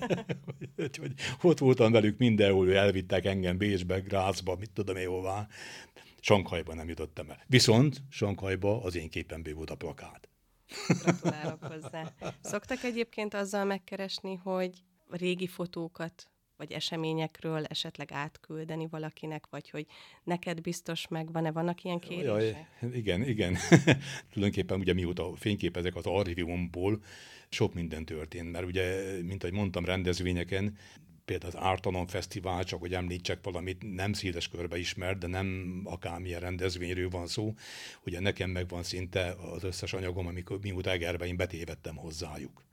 Úgyhogy 0.83 1.11
ott 1.41 1.59
voltam 1.59 1.91
velük 1.91 2.17
mindenhol, 2.17 2.73
elvittek 2.73 3.25
engem 3.25 3.57
Bécsbe, 3.57 3.99
Grácsba, 3.99 4.55
mit 4.55 4.71
tudom 4.73 4.95
én 4.95 5.07
hová. 5.07 5.47
Sankhajba 6.19 6.73
nem 6.73 6.89
jutottam 6.89 7.29
el. 7.29 7.43
Viszont 7.47 8.01
Sankhajba 8.09 8.83
az 8.83 8.95
én 8.95 9.09
képemből 9.09 9.53
volt 9.53 9.69
a 9.69 9.75
plakát. 9.75 10.27
Gratulálok 11.03 11.63
hozzá. 11.63 12.13
Szoktak 12.41 12.83
egyébként 12.83 13.33
azzal 13.33 13.65
megkeresni, 13.65 14.35
hogy 14.35 14.83
régi 15.09 15.47
fotókat 15.47 16.27
vagy 16.57 16.71
eseményekről 16.71 17.65
esetleg 17.65 18.11
átküldeni 18.11 18.87
valakinek, 18.87 19.47
vagy 19.49 19.69
hogy 19.69 19.85
neked 20.23 20.61
biztos 20.61 21.07
megvan-e, 21.07 21.51
vannak 21.51 21.83
ilyen 21.83 21.99
kérések? 21.99 22.25
Jaj, 22.79 22.93
igen, 22.93 23.27
igen. 23.27 23.57
Tulajdonképpen 24.31 24.79
ugye 24.79 24.93
mióta 24.93 25.35
fényképezek 25.35 25.95
az 25.95 26.05
archívumból, 26.05 27.03
sok 27.49 27.73
minden 27.73 28.05
történt, 28.05 28.51
mert 28.51 28.65
ugye, 28.65 29.17
mint 29.21 29.43
ahogy 29.43 29.55
mondtam, 29.55 29.85
rendezvényeken, 29.85 30.77
például 31.25 31.51
az 31.55 31.61
Ártalom 31.61 32.07
Fesztivál, 32.07 32.63
csak 32.63 32.79
hogy 32.79 32.93
említsek 32.93 33.39
valamit, 33.43 33.95
nem 33.95 34.13
széles 34.13 34.47
körbe 34.47 34.77
ismert, 34.77 35.17
de 35.17 35.27
nem 35.27 35.81
akármilyen 35.83 36.39
rendezvényről 36.39 37.09
van 37.09 37.27
szó. 37.27 37.53
Ugye 38.05 38.19
nekem 38.19 38.49
megvan 38.49 38.83
szinte 38.83 39.35
az 39.53 39.63
összes 39.63 39.93
anyagom, 39.93 40.27
amikor 40.27 40.59
mióta 40.61 40.89
Egerbe 40.89 41.25
én 41.25 41.35
betévettem 41.35 41.95
hozzájuk 41.95 42.63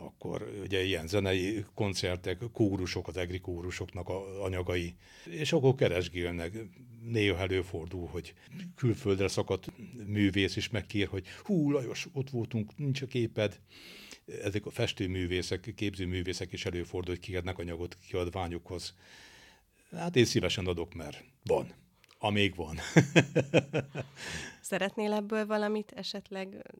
akkor 0.00 0.52
ugye 0.62 0.82
ilyen 0.84 1.06
zenei 1.06 1.64
koncertek, 1.74 2.38
kórusok, 2.52 3.08
az 3.08 3.16
egri 3.16 3.40
kórusoknak 3.40 4.08
a 4.08 4.44
anyagai, 4.44 4.94
és 5.24 5.52
akkor 5.52 5.74
keresgélnek. 5.74 6.52
Néha 7.02 7.38
előfordul, 7.38 8.06
hogy 8.06 8.34
külföldre 8.76 9.28
szakadt 9.28 9.72
művész 10.06 10.56
is 10.56 10.68
megkér, 10.68 11.06
hogy 11.06 11.26
hú, 11.42 11.70
Lajos, 11.70 12.06
ott 12.12 12.30
voltunk, 12.30 12.76
nincs 12.76 13.02
a 13.02 13.06
képed. 13.06 13.60
Ezek 14.42 14.66
a 14.66 14.70
festőművészek, 14.70 15.72
képzőművészek 15.76 16.52
is 16.52 16.64
előfordul, 16.64 17.14
hogy 17.14 17.24
kérnek 17.24 17.58
anyagot 17.58 17.98
kiadványukhoz. 18.08 18.94
Hát 19.90 20.16
én 20.16 20.24
szívesen 20.24 20.66
adok, 20.66 20.94
mert 20.94 21.24
van. 21.44 21.74
Amíg 22.18 22.54
van. 22.54 22.78
Szeretnél 24.60 25.12
ebből 25.12 25.46
valamit 25.46 25.92
esetleg 25.92 26.72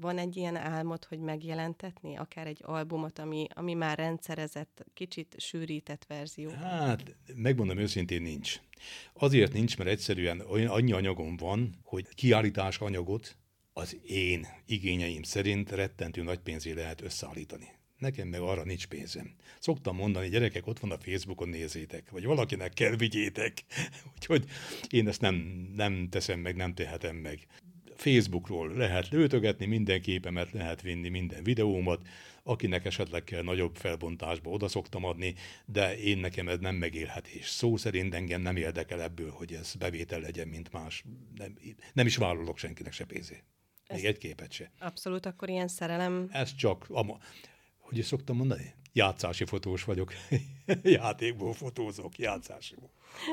van 0.00 0.18
egy 0.18 0.36
ilyen 0.36 0.56
álmod, 0.56 1.04
hogy 1.04 1.18
megjelentetni, 1.18 2.16
akár 2.16 2.46
egy 2.46 2.60
albumot, 2.62 3.18
ami, 3.18 3.46
ami 3.54 3.74
már 3.74 3.98
rendszerezett, 3.98 4.84
kicsit 4.94 5.34
sűrített 5.38 6.04
verzió? 6.04 6.50
Hát, 6.50 7.16
megmondom 7.34 7.78
őszintén 7.78 8.22
nincs. 8.22 8.60
Azért 9.12 9.52
nincs, 9.52 9.78
mert 9.78 9.90
egyszerűen 9.90 10.40
olyan 10.40 10.70
annyi 10.70 10.92
anyagom 10.92 11.36
van, 11.36 11.78
hogy 11.82 12.08
kiállítás 12.14 12.78
anyagot 12.78 13.36
az 13.76 13.96
én 14.06 14.46
igényeim 14.66 15.22
szerint 15.22 15.70
rettentő 15.70 16.22
nagy 16.22 16.38
pénzé 16.38 16.72
lehet 16.72 17.00
összeállítani. 17.00 17.68
Nekem 17.98 18.28
meg 18.28 18.40
arra 18.40 18.64
nincs 18.64 18.86
pénzem. 18.86 19.34
Szoktam 19.60 19.96
mondani, 19.96 20.28
gyerekek, 20.28 20.66
ott 20.66 20.78
van 20.78 20.90
a 20.90 20.98
Facebookon, 20.98 21.48
nézzétek, 21.48 22.10
vagy 22.10 22.24
valakinek 22.24 22.72
kell 22.72 22.96
vigyétek. 22.96 23.64
Úgyhogy 24.14 24.44
én 24.88 25.08
ezt 25.08 25.20
nem, 25.20 25.34
nem 25.76 26.08
teszem 26.08 26.40
meg, 26.40 26.56
nem 26.56 26.74
tehetem 26.74 27.16
meg. 27.16 27.46
Facebookról 27.96 28.72
lehet 28.72 29.08
lőtögetni 29.08 29.66
minden 29.66 30.00
képemet, 30.00 30.52
lehet 30.52 30.82
vinni 30.82 31.08
minden 31.08 31.42
videómat, 31.42 32.06
akinek 32.42 32.84
esetleg 32.84 33.24
kell 33.24 33.42
nagyobb 33.42 33.76
felbontásba 33.76 34.50
oda 34.50 34.68
szoktam 34.68 35.04
adni, 35.04 35.34
de 35.66 35.98
én 35.98 36.18
nekem 36.18 36.48
ez 36.48 36.58
nem 36.58 36.74
megélhetés. 36.74 37.46
Szó 37.48 37.76
szerint 37.76 38.14
engem 38.14 38.40
nem 38.40 38.56
érdekel 38.56 39.02
ebből, 39.02 39.30
hogy 39.30 39.52
ez 39.52 39.74
bevétel 39.74 40.20
legyen, 40.20 40.48
mint 40.48 40.72
más. 40.72 41.04
Nem, 41.34 41.58
nem 41.92 42.06
is 42.06 42.16
vállalok 42.16 42.58
senkinek 42.58 42.92
se 42.92 43.04
pénzé. 43.04 43.42
Még 43.92 44.04
egy 44.04 44.18
képet 44.18 44.52
se. 44.52 44.70
Abszolút, 44.78 45.26
akkor 45.26 45.48
ilyen 45.48 45.68
szerelem. 45.68 46.28
Ez 46.30 46.54
csak, 46.54 46.86
hogy 47.78 47.98
is 47.98 48.06
szoktam 48.06 48.36
mondani? 48.36 48.74
Játszási 48.92 49.44
fotós 49.44 49.84
vagyok. 49.84 50.12
Játékból 50.82 51.52
fotózok, 51.52 52.18
játszásiból. 52.18 52.90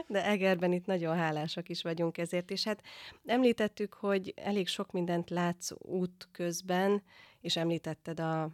De 0.08 0.26
Egerben 0.26 0.74
itt 0.74 0.86
nagyon 0.86 1.16
hálásak 1.16 1.70
is 1.70 1.82
vagyunk 1.82 2.18
ezért, 2.18 2.52
és 2.52 2.64
hát 2.64 2.84
említettük, 3.26 3.94
hogy 3.94 4.34
elég 4.36 4.68
sok 4.68 4.92
mindent 4.92 5.30
látsz 5.30 5.72
út 5.78 6.28
közben, 6.32 7.04
és 7.42 7.56
említetted 7.56 8.20
a 8.20 8.50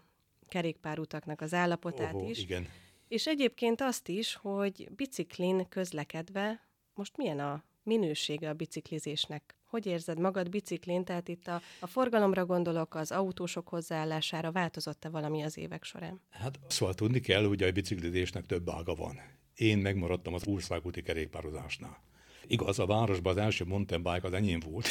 kerékpárutaknak 0.47 1.41
az 1.41 1.53
állapotát 1.53 2.13
Oho, 2.13 2.29
is. 2.29 2.39
Igen. 2.39 2.67
És 3.07 3.27
egyébként 3.27 3.81
azt 3.81 4.07
is, 4.07 4.35
hogy 4.35 4.89
biciklin 4.95 5.69
közlekedve 5.69 6.67
most 6.93 7.17
milyen 7.17 7.39
a 7.39 7.63
minősége 7.83 8.49
a 8.49 8.53
biciklizésnek? 8.53 9.56
Hogy 9.67 9.85
érzed 9.85 10.19
magad 10.19 10.49
biciklin? 10.49 11.03
Tehát 11.03 11.27
itt 11.27 11.47
a, 11.47 11.61
a 11.79 11.87
forgalomra 11.87 12.45
gondolok, 12.45 12.95
az 12.95 13.11
autósok 13.11 13.67
hozzáállására 13.67 14.51
változott-e 14.51 15.09
valami 15.09 15.41
az 15.41 15.57
évek 15.57 15.83
során? 15.83 16.21
Hát 16.29 16.59
szóval 16.67 16.93
tudni 16.93 17.19
kell, 17.19 17.45
hogy 17.45 17.63
a 17.63 17.71
biciklizésnek 17.71 18.45
több 18.45 18.69
ága 18.69 18.95
van. 18.95 19.19
Én 19.55 19.77
megmaradtam 19.77 20.33
az 20.33 20.47
országúti 20.47 21.01
kerékpározásnál. 21.01 22.05
Igaz, 22.49 22.79
a 22.79 22.85
városban 22.85 23.37
az 23.37 23.43
első 23.43 23.65
mountain 23.65 24.03
bike 24.03 24.27
az 24.27 24.33
enyém 24.33 24.59
volt. 24.59 24.87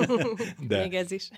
de, 0.68 0.82
Még 0.82 0.94
ez 0.94 1.10
is. 1.10 1.28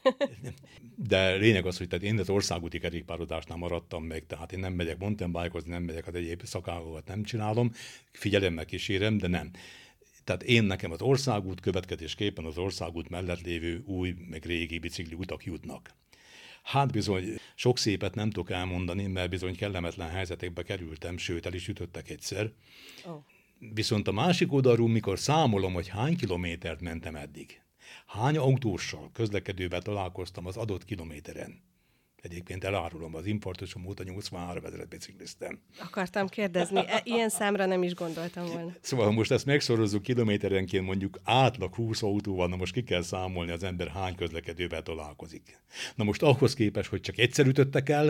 de 1.08 1.34
lényeg 1.34 1.66
az, 1.66 1.78
hogy 1.78 1.88
tehát 1.88 2.04
én 2.04 2.18
az 2.18 2.30
országúti 2.30 2.78
kerékpározásnál 2.78 3.58
maradtam 3.58 4.04
meg, 4.04 4.26
tehát 4.26 4.52
én 4.52 4.58
nem 4.58 4.72
megyek 4.72 4.98
mountain 4.98 5.32
bike 5.32 5.60
nem 5.64 5.82
megyek 5.82 6.06
az 6.06 6.14
egyéb 6.14 6.44
szakágokat 6.44 7.06
nem 7.06 7.22
csinálom, 7.22 7.70
figyelemmel 8.12 8.64
kísérem, 8.64 9.18
de 9.18 9.28
nem. 9.28 9.50
Tehát 10.24 10.42
én 10.42 10.64
nekem 10.64 10.90
az 10.90 11.02
országút 11.02 11.60
következésképpen 11.60 12.44
az 12.44 12.58
országút 12.58 13.08
mellett 13.08 13.40
lévő 13.40 13.82
új, 13.86 14.14
meg 14.28 14.44
régi 14.44 14.78
bicikli 14.78 15.14
utak 15.14 15.44
jutnak. 15.44 15.94
Hát 16.62 16.92
bizony, 16.92 17.24
sok 17.54 17.78
szépet 17.78 18.14
nem 18.14 18.30
tudok 18.30 18.50
elmondani, 18.50 19.06
mert 19.06 19.30
bizony 19.30 19.56
kellemetlen 19.56 20.08
helyzetekbe 20.08 20.62
kerültem, 20.62 21.16
sőt 21.18 21.46
el 21.46 21.54
is 21.54 21.68
ütöttek 21.68 22.10
egyszer. 22.10 22.52
Oh. 23.04 23.24
Viszont 23.58 24.08
a 24.08 24.12
másik 24.12 24.52
oldalról, 24.52 24.88
mikor 24.88 25.18
számolom, 25.18 25.72
hogy 25.72 25.88
hány 25.88 26.16
kilométert 26.16 26.80
mentem 26.80 27.16
eddig, 27.16 27.62
hány 28.06 28.36
autóssal 28.36 29.10
közlekedővel 29.12 29.82
találkoztam 29.82 30.46
az 30.46 30.56
adott 30.56 30.84
kilométeren, 30.84 31.62
Egyébként 32.22 32.64
elárulom, 32.64 33.14
az 33.14 33.26
importosom 33.26 33.86
óta 33.86 34.02
83 34.02 34.64
ezeret 34.64 34.88
bicikliztem. 34.88 35.60
Akartam 35.78 36.28
kérdezni, 36.28 36.84
e, 36.86 37.00
ilyen 37.04 37.28
számra 37.28 37.66
nem 37.66 37.82
is 37.82 37.94
gondoltam 37.94 38.46
volna. 38.46 38.72
Szóval, 38.80 39.06
ha 39.06 39.12
most 39.12 39.30
ezt 39.30 39.46
megszorozzuk 39.46 40.02
kilométerenként 40.02 40.84
mondjuk 40.84 41.20
átlag 41.24 41.74
20 41.74 42.02
autóval, 42.02 42.48
na 42.48 42.56
most 42.56 42.72
ki 42.72 42.82
kell 42.82 43.02
számolni 43.02 43.50
az 43.50 43.62
ember 43.62 43.88
hány 43.88 44.14
közlekedővel 44.14 44.82
találkozik. 44.82 45.60
Na 45.94 46.04
most 46.04 46.22
ahhoz 46.22 46.54
képest, 46.54 46.88
hogy 46.88 47.00
csak 47.00 47.18
egyszer 47.18 47.46
ütöttek 47.46 47.88
el, 47.88 48.04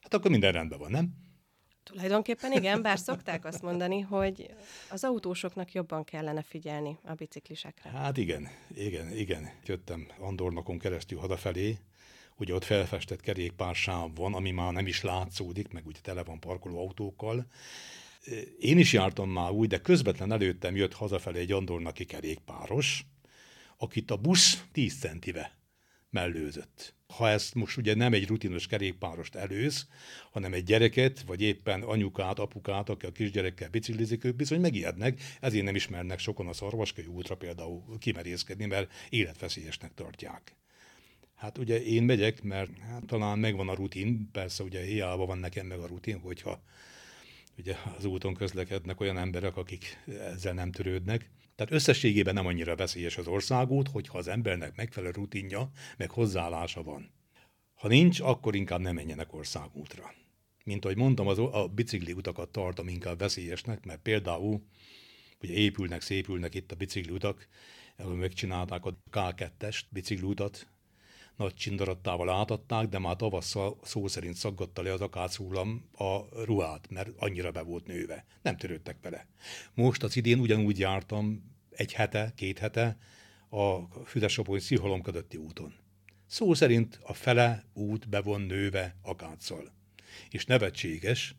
hát 0.00 0.14
akkor 0.14 0.30
minden 0.30 0.52
rendben 0.52 0.78
van, 0.78 0.90
nem? 0.90 1.28
Tulajdonképpen 1.82 2.52
igen, 2.52 2.82
bár 2.82 2.98
szokták 2.98 3.44
azt 3.44 3.62
mondani, 3.62 4.00
hogy 4.00 4.50
az 4.90 5.04
autósoknak 5.04 5.72
jobban 5.72 6.04
kellene 6.04 6.42
figyelni 6.42 6.98
a 7.04 7.14
biciklisekre. 7.14 7.90
Hát 7.90 8.16
igen, 8.16 8.48
igen, 8.74 9.12
igen. 9.12 9.50
Jöttem 9.64 10.06
Andornakon 10.18 10.78
keresztül 10.78 11.18
hazafelé, 11.18 11.78
ugye 12.40 12.54
ott 12.54 12.64
felfestett 12.64 13.20
kerékpársáv 13.20 14.14
van, 14.14 14.34
ami 14.34 14.50
már 14.50 14.72
nem 14.72 14.86
is 14.86 15.02
látszódik, 15.02 15.68
meg 15.68 15.86
ugye 15.86 16.00
tele 16.02 16.24
van 16.24 16.40
parkoló 16.40 16.78
autókkal. 16.78 17.46
Én 18.60 18.78
is 18.78 18.92
jártam 18.92 19.30
már 19.30 19.50
úgy, 19.50 19.68
de 19.68 19.80
közvetlen 19.80 20.32
előttem 20.32 20.76
jött 20.76 20.92
hazafelé 20.92 21.38
egy 21.38 21.52
andornaki 21.52 22.04
kerékpáros, 22.04 23.04
akit 23.76 24.10
a 24.10 24.16
busz 24.16 24.64
10 24.72 24.98
centibe 24.98 25.58
mellőzött. 26.10 26.94
Ha 27.06 27.28
ezt 27.28 27.54
most 27.54 27.76
ugye 27.76 27.94
nem 27.94 28.12
egy 28.12 28.26
rutinos 28.26 28.66
kerékpárost 28.66 29.34
előz, 29.34 29.88
hanem 30.30 30.52
egy 30.52 30.64
gyereket, 30.64 31.22
vagy 31.22 31.42
éppen 31.42 31.82
anyukát, 31.82 32.38
apukát, 32.38 32.88
aki 32.88 33.06
a 33.06 33.12
kisgyerekkel 33.12 33.68
biciklizik, 33.68 34.24
ők 34.24 34.36
bizony 34.36 34.60
megijednek, 34.60 35.20
ezért 35.40 35.64
nem 35.64 35.74
ismernek 35.74 36.18
sokan 36.18 36.48
a 36.48 36.52
szarvaskai 36.52 37.06
útra 37.06 37.36
például 37.36 37.98
kimerészkedni, 37.98 38.66
mert 38.66 38.92
életveszélyesnek 39.08 39.94
tartják. 39.94 40.56
Hát 41.40 41.58
ugye 41.58 41.82
én 41.82 42.02
megyek, 42.02 42.42
mert 42.42 42.78
hát 42.78 43.06
talán 43.06 43.38
megvan 43.38 43.68
a 43.68 43.74
rutin, 43.74 44.30
persze 44.32 44.62
ugye 44.62 44.82
hiába 44.82 45.26
van 45.26 45.38
nekem 45.38 45.66
meg 45.66 45.78
a 45.78 45.86
rutin, 45.86 46.18
hogyha 46.18 46.62
ugye 47.58 47.76
az 47.96 48.04
úton 48.04 48.34
közlekednek 48.34 49.00
olyan 49.00 49.18
emberek, 49.18 49.56
akik 49.56 49.98
ezzel 50.06 50.52
nem 50.52 50.72
törődnek. 50.72 51.30
Tehát 51.54 51.72
összességében 51.72 52.34
nem 52.34 52.46
annyira 52.46 52.76
veszélyes 52.76 53.16
az 53.16 53.26
országút, 53.26 53.88
hogyha 53.88 54.18
az 54.18 54.28
embernek 54.28 54.76
megfelelő 54.76 55.12
rutinja, 55.12 55.70
meg 55.96 56.10
hozzáállása 56.10 56.82
van. 56.82 57.10
Ha 57.74 57.88
nincs, 57.88 58.20
akkor 58.20 58.54
inkább 58.54 58.80
nem 58.80 58.94
menjenek 58.94 59.32
országútra. 59.32 60.14
Mint 60.64 60.84
ahogy 60.84 60.96
mondtam, 60.96 61.26
az, 61.26 61.38
a 61.38 61.70
bicikli 61.74 62.12
utakat 62.12 62.48
tartom 62.48 62.88
inkább 62.88 63.18
veszélyesnek, 63.18 63.84
mert 63.84 64.02
például 64.02 64.62
ugye 65.42 65.54
épülnek, 65.54 66.00
szépülnek 66.00 66.54
itt 66.54 66.72
a 66.72 66.76
bicikli 66.76 67.12
utak, 67.12 67.48
megcsinálták 67.96 68.84
a 68.84 68.98
K2-est 69.12 69.82
bicikliutat, 69.88 70.68
nagy 71.40 71.54
csindarattával 71.54 72.30
átadták, 72.30 72.88
de 72.88 72.98
már 72.98 73.16
tavasszal 73.16 73.78
szó 73.82 74.06
szerint 74.06 74.34
szaggatta 74.34 74.82
le 74.82 74.92
az 74.92 75.00
akácúlam 75.00 75.88
a 75.92 76.42
ruhát, 76.44 76.90
mert 76.90 77.10
annyira 77.16 77.50
be 77.50 77.62
volt 77.62 77.86
nőve. 77.86 78.24
Nem 78.42 78.56
törődtek 78.56 78.96
vele. 79.02 79.26
Most 79.74 80.02
az 80.02 80.16
idén 80.16 80.38
ugyanúgy 80.38 80.78
jártam 80.78 81.52
egy 81.70 81.92
hete, 81.92 82.32
két 82.36 82.58
hete 82.58 82.98
a 83.48 83.78
Füzesapony 84.04 84.58
Szihalom 84.58 85.02
közötti 85.02 85.36
úton. 85.36 85.74
Szó 86.26 86.54
szerint 86.54 86.98
a 87.02 87.12
fele 87.12 87.64
út 87.72 88.08
be 88.08 88.20
van 88.20 88.40
nőve 88.40 88.96
akáccal. 89.02 89.72
És 90.30 90.44
nevetséges, 90.44 91.34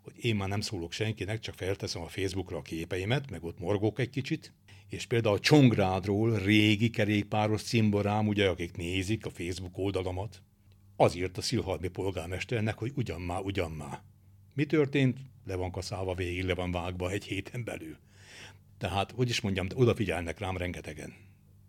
hogy 0.00 0.24
én 0.24 0.36
már 0.36 0.48
nem 0.48 0.60
szólok 0.60 0.92
senkinek, 0.92 1.40
csak 1.40 1.54
felteszem 1.54 2.02
a 2.02 2.08
Facebookra 2.08 2.56
a 2.56 2.62
képeimet, 2.62 3.30
meg 3.30 3.44
ott 3.44 3.58
morgok 3.58 3.98
egy 3.98 4.10
kicsit, 4.10 4.52
és 4.90 5.06
például 5.06 5.34
a 5.34 5.40
Csongrádról 5.40 6.38
régi 6.38 6.90
kerékpáros 6.90 7.62
cimborám, 7.62 8.26
ugye, 8.26 8.48
akik 8.48 8.76
nézik 8.76 9.26
a 9.26 9.30
Facebook 9.30 9.78
oldalamat, 9.78 10.42
az 10.96 11.16
írt 11.16 11.38
a 11.38 11.42
Szilhalmi 11.42 11.88
polgármesternek, 11.88 12.78
hogy 12.78 12.92
ugyan 12.94 13.20
már, 13.20 13.40
ugyan 13.40 13.70
már. 13.70 14.02
Mi 14.54 14.64
történt? 14.64 15.18
Le 15.44 15.54
van 15.54 15.70
kaszálva 15.70 16.14
végig, 16.14 16.44
le 16.44 16.54
van 16.54 16.70
vágva 16.70 17.10
egy 17.10 17.24
héten 17.24 17.64
belül. 17.64 17.96
Tehát, 18.78 19.10
hogy 19.10 19.28
is 19.28 19.40
mondjam, 19.40 19.66
odafigyelnek 19.74 20.38
rám 20.38 20.56
rengetegen. 20.56 21.14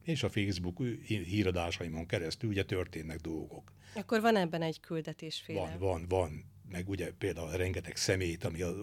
És 0.03 0.23
a 0.23 0.29
Facebook 0.29 0.84
híradásaimon 1.07 2.05
keresztül 2.05 2.49
ugye 2.49 2.63
történnek 2.63 3.19
dolgok. 3.19 3.71
Akkor 3.95 4.21
van 4.21 4.36
ebben 4.36 4.62
egy 4.62 4.79
küldetésféle? 4.79 5.60
Van, 5.60 5.77
van, 5.79 6.05
van. 6.07 6.45
Meg 6.69 6.89
ugye 6.89 7.12
például 7.12 7.51
rengeteg 7.51 7.95
szemét, 7.95 8.43
ami 8.43 8.62
a 8.62 8.73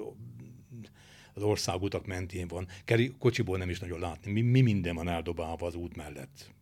az 1.38 1.44
országutak 1.44 2.06
mentén 2.06 2.48
van. 2.48 2.68
Keri, 2.84 3.14
kocsiból 3.18 3.58
nem 3.58 3.70
is 3.70 3.80
nagyon 3.80 4.00
látni. 4.00 4.32
Mi, 4.32 4.40
mi 4.40 4.60
minden 4.60 4.94
van 4.94 5.08
eldobálva 5.08 5.66
az 5.66 5.74
út 5.74 5.96
mellett. 5.96 6.54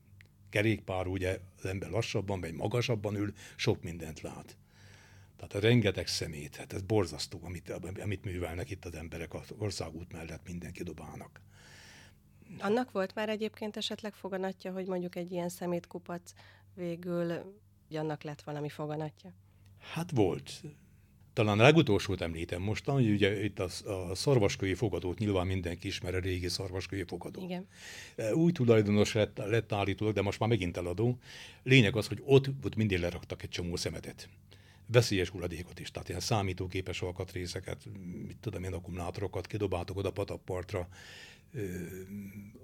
Kerékpár, 0.50 1.06
ugye 1.06 1.40
az 1.58 1.64
ember 1.64 1.90
lassabban, 1.90 2.40
vagy 2.40 2.52
magasabban 2.52 3.14
ül, 3.14 3.32
sok 3.56 3.82
mindent 3.82 4.20
lát. 4.20 4.56
Tehát 5.36 5.54
a 5.54 5.60
rengeteg 5.60 6.06
szemét, 6.06 6.56
hát 6.56 6.72
ez 6.72 6.82
borzasztó, 6.82 7.40
amit, 7.42 7.70
amit 8.02 8.24
művelnek 8.24 8.70
itt 8.70 8.84
az 8.84 8.94
emberek 8.94 9.34
az 9.34 9.52
országút 9.58 10.12
mellett 10.12 10.46
mindenki 10.46 10.82
dobálnak. 10.82 11.40
Annak 12.58 12.90
volt 12.90 13.14
már 13.14 13.28
egyébként 13.28 13.76
esetleg 13.76 14.14
foganatja, 14.14 14.72
hogy 14.72 14.86
mondjuk 14.86 15.16
egy 15.16 15.32
ilyen 15.32 15.48
szemétkupac 15.48 16.32
végül 16.74 17.54
annak 17.90 18.22
lett 18.22 18.42
valami 18.42 18.68
foganatja? 18.68 19.32
Hát 19.78 20.10
volt. 20.10 20.62
Talán 21.37 21.59
a 21.59 21.62
legutolsót 21.62 22.20
említem 22.20 22.62
mostan, 22.62 22.94
hogy 22.94 23.11
ugye 23.11 23.44
itt 23.44 23.59
a, 23.59 23.68
a 24.11 24.14
szarvaskői 24.14 24.75
fogadót 24.75 25.18
nyilván 25.18 25.46
mindenki 25.46 25.87
ismer, 25.87 26.14
a 26.14 26.18
régi 26.18 26.49
szarvaskői 26.49 27.05
fogadó. 27.07 27.42
Igen. 27.42 27.66
Új 28.33 28.53
tulajdonos 28.53 29.12
lett, 29.12 29.37
lett 29.37 29.72
állítólag, 29.72 30.14
de 30.14 30.22
most 30.22 30.38
már 30.38 30.49
megint 30.49 30.77
eladó. 30.77 31.18
Lényeg 31.62 31.96
az, 31.96 32.07
hogy 32.07 32.22
ott, 32.25 32.49
ott 32.64 32.77
mindig 32.77 32.99
leraktak 32.99 33.42
egy 33.42 33.49
csomó 33.49 33.77
szemetet 33.77 34.29
veszélyes 34.87 35.29
hulladékot 35.29 35.81
is, 35.81 35.90
tehát 35.90 36.09
ilyen 36.09 36.20
számítógépes 36.20 37.03
alkatrészeket, 37.03 37.85
mit 38.27 38.37
tudom 38.40 38.64
én, 38.64 38.72
akkumulátorokat 38.72 39.46
kidobáltok 39.46 39.96
oda 39.96 40.11
patappartra, 40.11 40.88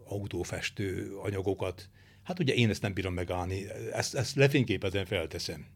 autófestő 0.05 1.17
anyagokat. 1.17 1.89
Hát 2.23 2.39
ugye 2.39 2.55
én 2.55 2.71
ezt 2.71 2.83
nem 2.83 2.93
bírom 2.93 3.15
megállni, 3.15 3.65
ezt, 3.93 4.15
ezt 4.15 4.37
lefényképezem, 4.37 5.05
felteszem. 5.05 5.67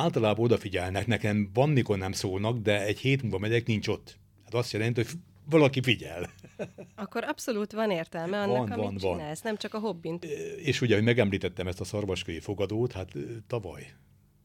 Általában 0.00 0.44
odafigyelnek, 0.44 1.06
nekem 1.06 1.50
van, 1.52 1.70
mikor 1.70 1.98
nem 1.98 2.12
szólnak, 2.12 2.58
de 2.58 2.84
egy 2.84 2.98
hét 2.98 3.22
múlva 3.22 3.38
megyek, 3.38 3.66
nincs 3.66 3.88
ott. 3.88 4.18
Hát 4.44 4.54
azt 4.54 4.72
jelenti, 4.72 5.02
hogy 5.02 5.12
valaki 5.50 5.82
figyel. 5.82 6.30
Akkor 6.94 7.24
abszolút 7.24 7.72
van 7.72 7.90
értelme 7.90 8.40
annak, 8.40 8.68
van, 8.68 8.78
amit 8.78 9.00
van, 9.00 9.12
csinálsz, 9.16 9.42
van. 9.42 9.52
nem 9.52 9.56
csak 9.56 9.74
a 9.74 9.78
hobbint. 9.78 10.24
És 10.56 10.80
ugye, 10.80 10.94
hogy 10.94 11.04
megemlítettem 11.04 11.66
ezt 11.66 11.80
a 11.80 11.84
szarvaskői 11.84 12.40
fogadót, 12.40 12.92
hát 12.92 13.12
tavaly, 13.46 13.86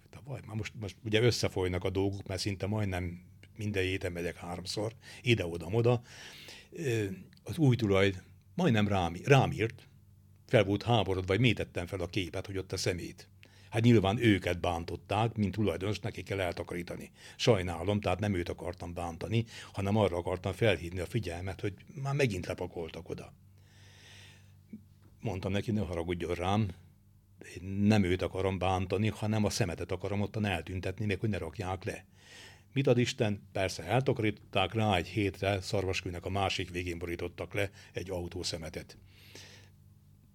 tavaly, 0.09 0.39
már 0.47 0.55
most, 0.55 0.73
most 0.79 0.95
ugye 1.05 1.21
összefolynak 1.21 1.83
a 1.83 1.89
dolgok, 1.89 2.27
mert 2.27 2.41
szinte 2.41 2.67
majdnem 2.67 3.21
minden 3.57 3.83
héten 3.83 4.11
megyek 4.11 4.35
háromszor, 4.35 4.91
ide-oda-moda. 5.21 6.01
Az 7.43 7.57
új 7.57 7.75
tulaj 7.75 8.13
majdnem 8.55 8.87
rám, 8.87 9.15
rám 9.23 9.51
írt, 9.51 9.87
fel 10.47 10.63
volt 10.63 10.83
háborod, 10.83 11.27
vagy 11.27 11.39
métettem 11.39 11.87
fel 11.87 11.99
a 11.99 12.07
képet, 12.07 12.45
hogy 12.45 12.57
ott 12.57 12.71
a 12.71 12.77
szemét. 12.77 13.27
Hát 13.73 13.81
nyilván 13.81 14.17
őket 14.17 14.59
bántották, 14.59 15.35
mint 15.35 15.53
tulajdonos, 15.53 15.99
neki 15.99 16.23
kell 16.23 16.39
eltakarítani. 16.39 17.11
Sajnálom, 17.35 17.99
tehát 17.99 18.19
nem 18.19 18.33
őt 18.33 18.49
akartam 18.49 18.93
bántani, 18.93 19.45
hanem 19.71 19.97
arra 19.97 20.17
akartam 20.17 20.53
felhívni 20.53 20.99
a 20.99 21.05
figyelmet, 21.05 21.61
hogy 21.61 21.73
már 22.01 22.13
megint 22.13 22.45
lepakoltak 22.45 23.09
oda. 23.09 23.33
Mondtam 25.21 25.51
neki, 25.51 25.71
ne 25.71 25.81
haragudjon 25.81 26.33
rám, 26.33 26.67
én 27.55 27.69
nem 27.69 28.03
őt 28.03 28.21
akarom 28.21 28.57
bántani, 28.57 29.07
hanem 29.07 29.45
a 29.45 29.49
szemetet 29.49 29.91
akarom 29.91 30.21
ottan 30.21 30.45
eltüntetni, 30.45 31.05
még 31.05 31.19
hogy 31.19 31.29
ne 31.29 31.37
rakják 31.37 31.83
le. 31.83 32.05
Mit 32.73 32.87
ad 32.87 32.97
Isten? 32.97 33.47
Persze 33.51 33.83
eltakarították 33.83 34.73
rá 34.73 34.95
egy 34.95 35.07
hétre, 35.07 35.61
szarvaskőnek 35.61 36.25
a 36.25 36.29
másik 36.29 36.69
végén 36.69 36.97
borítottak 36.97 37.53
le 37.53 37.69
egy 37.93 38.09
autószemetet 38.09 38.97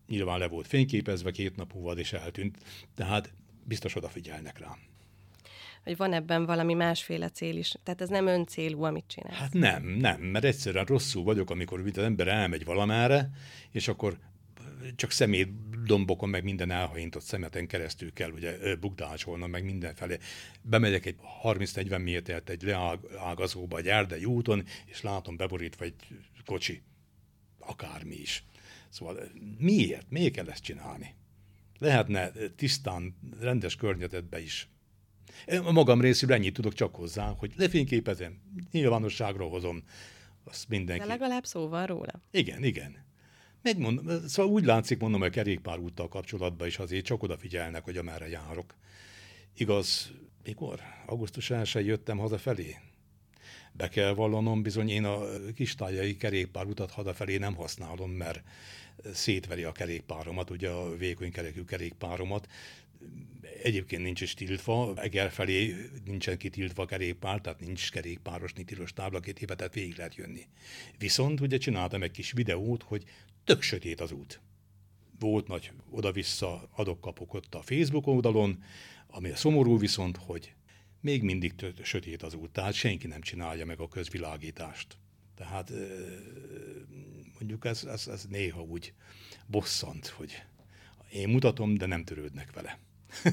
nyilván 0.09 0.39
le 0.39 0.49
volt 0.49 0.67
fényképezve 0.67 1.31
két 1.31 1.57
nap 1.57 1.73
múlva, 1.73 1.93
és 1.93 2.13
eltűnt, 2.13 2.59
tehát 2.95 3.33
biztos 3.65 3.97
odafigyelnek 3.97 4.59
rám. 4.59 4.79
Hogy 5.85 5.97
van 5.97 6.13
ebben 6.13 6.47
valami 6.47 6.75
másféle 6.75 7.29
cél 7.29 7.57
is. 7.57 7.75
Tehát 7.83 8.01
ez 8.01 8.09
nem 8.09 8.27
öncélú, 8.27 8.83
amit 8.83 9.05
csinál. 9.07 9.33
Hát 9.33 9.53
nem, 9.53 9.83
nem, 9.83 10.21
mert 10.21 10.45
egyszerűen 10.45 10.85
rosszul 10.85 11.23
vagyok, 11.23 11.51
amikor 11.51 11.81
az 11.81 11.99
ember 11.99 12.29
elmegy 12.29 12.65
valamára, 12.65 13.29
és 13.71 13.89
akkor 13.89 14.19
csak 14.97 15.11
szemét 15.11 15.49
dombokon, 15.85 16.29
meg 16.29 16.45
minden 16.45 16.71
elhaintott 16.71 17.23
szemeten 17.23 17.67
keresztül 17.67 18.13
kell 18.13 18.31
ugye 18.31 18.77
bukdácsolnom, 18.77 19.51
meg 19.51 19.65
mindenfelé. 19.65 20.19
Bemegyek 20.63 21.07
egy 21.07 21.17
30-40 21.43 22.03
métert 22.03 22.49
egy 22.49 22.63
leágazóba, 22.63 23.79
egy 23.79 23.89
erdei 23.89 24.25
úton, 24.25 24.65
és 24.87 25.03
látom 25.03 25.37
beborítva 25.37 25.85
egy 25.85 25.95
kocsi. 26.45 26.83
Akármi 27.59 28.15
is. 28.15 28.45
Szóval 28.91 29.19
miért? 29.59 30.11
Miért 30.11 30.33
kell 30.33 30.49
ezt 30.49 30.63
csinálni? 30.63 31.15
Lehetne 31.79 32.31
tisztán, 32.57 33.19
rendes 33.41 33.77
környezetbe 33.77 34.41
is. 34.41 34.69
Én 35.47 35.59
a 35.59 35.73
magam 35.73 36.01
részéről 36.01 36.37
ennyit 36.37 36.55
tudok 36.55 36.73
csak 36.73 36.95
hozzá, 36.95 37.35
hogy 37.39 37.53
lefényképezem, 37.57 38.41
nyilvánosságra 38.71 39.45
hozom, 39.45 39.83
azt 40.45 40.69
mindenki. 40.69 41.03
De 41.03 41.09
legalább 41.09 41.45
szó 41.45 41.69
van 41.69 41.87
róla. 41.87 42.23
Igen, 42.31 42.65
igen. 42.65 43.07
Megmondom, 43.63 44.27
szóval 44.27 44.53
úgy 44.53 44.65
látszik, 44.65 44.99
mondom, 44.99 45.23
a 45.23 45.29
kerékpárúttal 45.29 46.09
kapcsolatban 46.09 46.67
is 46.67 46.79
azért 46.79 47.05
csak 47.05 47.23
odafigyelnek, 47.23 47.85
hogy 47.85 47.97
amerre 47.97 48.29
járok. 48.29 48.75
Igaz, 49.57 50.13
mikor? 50.45 50.81
Augusztus 51.07 51.51
1 51.51 51.87
jöttem 51.87 52.19
hazafelé? 52.19 52.77
Be 53.79 53.89
kell 53.89 54.15
vallanom, 54.15 54.63
bizony 54.63 54.89
én 54.89 55.05
a 55.05 55.21
kistájai 55.55 56.17
kerékpárutat 56.17 56.91
hazafelé 56.91 57.37
nem 57.37 57.55
használom, 57.55 58.11
mert 58.11 58.43
szétveri 59.13 59.63
a 59.63 59.73
kerékpáromat, 59.73 60.51
ugye 60.51 60.69
a 60.69 60.97
vékony 60.97 61.33
kerekű 61.33 61.65
kerékpáromat. 61.65 62.49
Egyébként 63.63 64.03
nincs 64.03 64.21
is 64.21 64.35
tiltva, 64.35 64.93
Eger 64.97 65.31
felé 65.31 65.75
nincsen 66.05 66.39
kitiltva 66.39 66.83
a 66.83 66.87
kerékpár, 66.87 67.41
tehát 67.41 67.61
nincs 67.61 67.91
kerékpáros, 67.91 68.53
tilos 68.53 68.93
tábla, 68.93 69.21
két 69.21 69.41
évet, 69.41 69.57
tehát 69.57 69.75
végig 69.75 69.97
lehet 69.97 70.15
jönni. 70.15 70.47
Viszont 70.99 71.41
ugye 71.41 71.59
csináltam 71.59 72.03
egy 72.03 72.11
kis 72.11 72.33
videót, 72.33 72.83
hogy 72.83 73.05
tök 73.45 73.63
sötét 73.63 74.01
az 74.01 74.13
út. 74.13 74.41
Volt 75.19 75.49
nagy 75.49 75.71
oda-vissza 75.91 76.69
adok-kapok 76.71 77.35
ott 77.35 77.55
a 77.55 77.63
Facebook 77.63 78.07
oldalon, 78.07 78.63
ami 79.07 79.31
a 79.31 79.37
szomorú 79.37 79.79
viszont, 79.79 80.17
hogy 80.17 80.55
még 81.01 81.23
mindig 81.23 81.55
tört, 81.55 81.85
sötét 81.85 82.23
az 82.23 82.35
út, 82.35 82.51
tehát 82.51 82.73
senki 82.73 83.07
nem 83.07 83.21
csinálja 83.21 83.65
meg 83.65 83.81
a 83.81 83.89
közvilágítást. 83.89 84.97
Tehát 85.35 85.73
mondjuk 87.39 87.65
ez, 87.65 87.85
ez, 87.85 88.09
ez 88.09 88.25
néha 88.25 88.63
úgy 88.63 88.93
bosszant, 89.47 90.07
hogy 90.07 90.43
én 91.13 91.29
mutatom, 91.29 91.75
de 91.75 91.87
nem 91.87 92.05
törődnek 92.05 92.53
vele. 92.53 92.79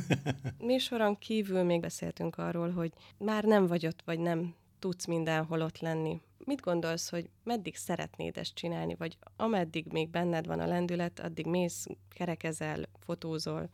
Műsoron 0.57 1.17
kívül 1.17 1.63
még 1.63 1.79
beszéltünk 1.79 2.37
arról, 2.37 2.71
hogy 2.71 2.91
már 3.17 3.43
nem 3.43 3.67
vagy 3.67 3.85
ott, 3.85 4.01
vagy 4.05 4.19
nem 4.19 4.55
tudsz 4.79 5.05
mindenhol 5.05 5.61
ott 5.61 5.79
lenni. 5.79 6.21
Mit 6.37 6.61
gondolsz, 6.61 7.09
hogy 7.09 7.29
meddig 7.43 7.75
szeretnéd 7.75 8.37
ezt 8.37 8.55
csinálni, 8.55 8.95
vagy 8.95 9.17
ameddig 9.35 9.85
még 9.91 10.09
benned 10.09 10.45
van 10.45 10.59
a 10.59 10.65
lendület, 10.65 11.19
addig 11.19 11.45
mész, 11.45 11.85
kerekezel, 12.09 12.89
fotózol? 12.99 13.69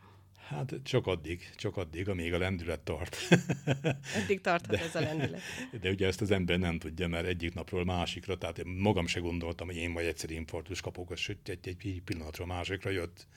Hát 0.47 0.73
csak 0.83 1.07
addig, 1.07 1.49
csak 1.55 1.77
addig, 1.77 2.09
amíg 2.09 2.33
a 2.33 2.37
lendület 2.37 2.79
tart. 2.79 3.17
Eddig 4.23 4.41
tarthat 4.41 4.77
de, 4.77 4.83
ez 4.83 4.95
a 4.95 4.99
lendület. 4.99 5.41
De 5.81 5.89
ugye 5.89 6.07
ezt 6.07 6.21
az 6.21 6.31
ember 6.31 6.59
nem 6.59 6.79
tudja, 6.79 7.07
mert 7.07 7.25
egyik 7.25 7.53
napról 7.53 7.85
másikra, 7.85 8.37
tehát 8.37 8.57
én 8.57 8.67
magam 8.67 9.07
se 9.07 9.19
gondoltam, 9.19 9.67
hogy 9.67 9.75
én 9.75 9.89
majd 9.89 10.07
egyszer 10.07 10.31
infarktus 10.31 10.81
kapok, 10.81 11.17
sőt 11.17 11.49
egy, 11.49 11.67
egy 11.67 12.01
pillanatra 12.05 12.45
másikra 12.45 12.89
jött 12.89 13.27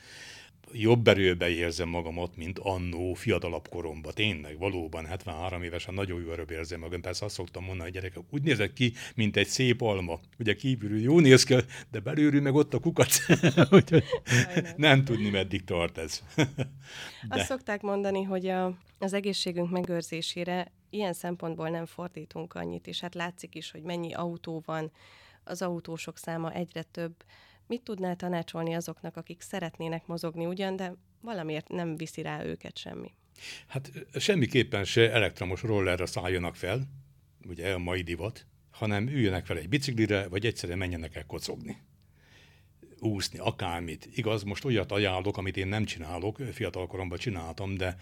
jobb 0.73 1.09
erőbe 1.09 1.49
érzem 1.49 1.89
magamat, 1.89 2.37
mint 2.37 2.59
annó 2.59 3.15
fiatalabb 3.15 3.69
koromban. 3.69 4.13
Tényleg, 4.15 4.59
valóban 4.59 5.07
73 5.07 5.63
évesen 5.63 5.95
nagyon 5.95 6.21
jó 6.21 6.31
erőbe 6.31 6.55
érzem 6.55 6.81
magam. 6.81 7.01
Persze 7.01 7.25
azt 7.25 7.35
szoktam 7.35 7.65
mondani, 7.65 7.91
hogy 7.91 8.01
gyerekek, 8.01 8.23
úgy 8.31 8.43
nézek 8.43 8.73
ki, 8.73 8.93
mint 9.15 9.37
egy 9.37 9.47
szép 9.47 9.81
alma. 9.81 10.21
Ugye 10.39 10.55
kívülről 10.55 11.01
jó 11.01 11.21
néz 11.21 11.45
ki, 11.45 11.55
de 11.91 12.01
belülről 12.01 12.41
meg 12.41 12.55
ott 12.55 12.75
a 12.75 12.79
kukat. 12.79 13.13
nem 14.77 15.05
tudni, 15.05 15.31
meddig 15.31 15.65
tart 15.65 15.99
ez. 15.99 16.23
De. 17.29 17.35
Azt 17.35 17.47
szokták 17.47 17.81
mondani, 17.81 18.23
hogy 18.23 18.47
a, 18.47 18.79
az 18.99 19.13
egészségünk 19.13 19.71
megőrzésére 19.71 20.73
ilyen 20.91 21.13
szempontból 21.13 21.69
nem 21.69 21.87
fordítunk 21.87 22.55
annyit, 22.55 22.87
és 22.87 23.01
hát 23.01 23.15
látszik 23.15 23.55
is, 23.55 23.71
hogy 23.71 23.83
mennyi 23.83 24.13
autó 24.13 24.63
van, 24.67 24.91
az 25.45 25.63
autósok 25.63 26.19
száma 26.19 26.53
egyre 26.53 26.83
több 26.83 27.15
Mit 27.67 27.83
tudnál 27.83 28.17
tanácsolni 28.17 28.75
azoknak, 28.75 29.17
akik 29.17 29.41
szeretnének 29.41 30.07
mozogni 30.07 30.47
ugyan, 30.47 30.77
de 30.77 30.95
valamiért 31.21 31.69
nem 31.69 31.97
viszi 31.97 32.23
rá 32.23 32.45
őket 32.45 32.79
semmi? 32.79 33.15
Hát 33.67 33.91
semmiképpen 34.15 34.85
se 34.85 35.13
elektromos 35.13 35.63
rollerre 35.63 36.07
szálljanak 36.07 36.57
fel, 36.57 36.81
ugye 37.49 37.73
a 37.73 37.79
mai 37.79 38.03
divat, 38.03 38.47
hanem 38.71 39.09
üljenek 39.09 39.47
fel 39.47 39.57
egy 39.57 39.69
biciklire, 39.69 40.29
vagy 40.29 40.47
egyszerűen 40.47 40.79
menjenek 40.79 41.15
el 41.17 41.27
kocogni 41.27 41.77
úszni, 43.05 43.39
akármit. 43.39 44.09
Igaz, 44.15 44.43
most 44.43 44.65
olyat 44.65 44.93
ajánlok, 44.93 45.37
amit 45.37 45.57
én 45.57 45.67
nem 45.67 45.85
csinálok, 45.85 46.39
fiatalkoromban 46.53 47.19
csináltam, 47.19 47.75
de 47.75 47.97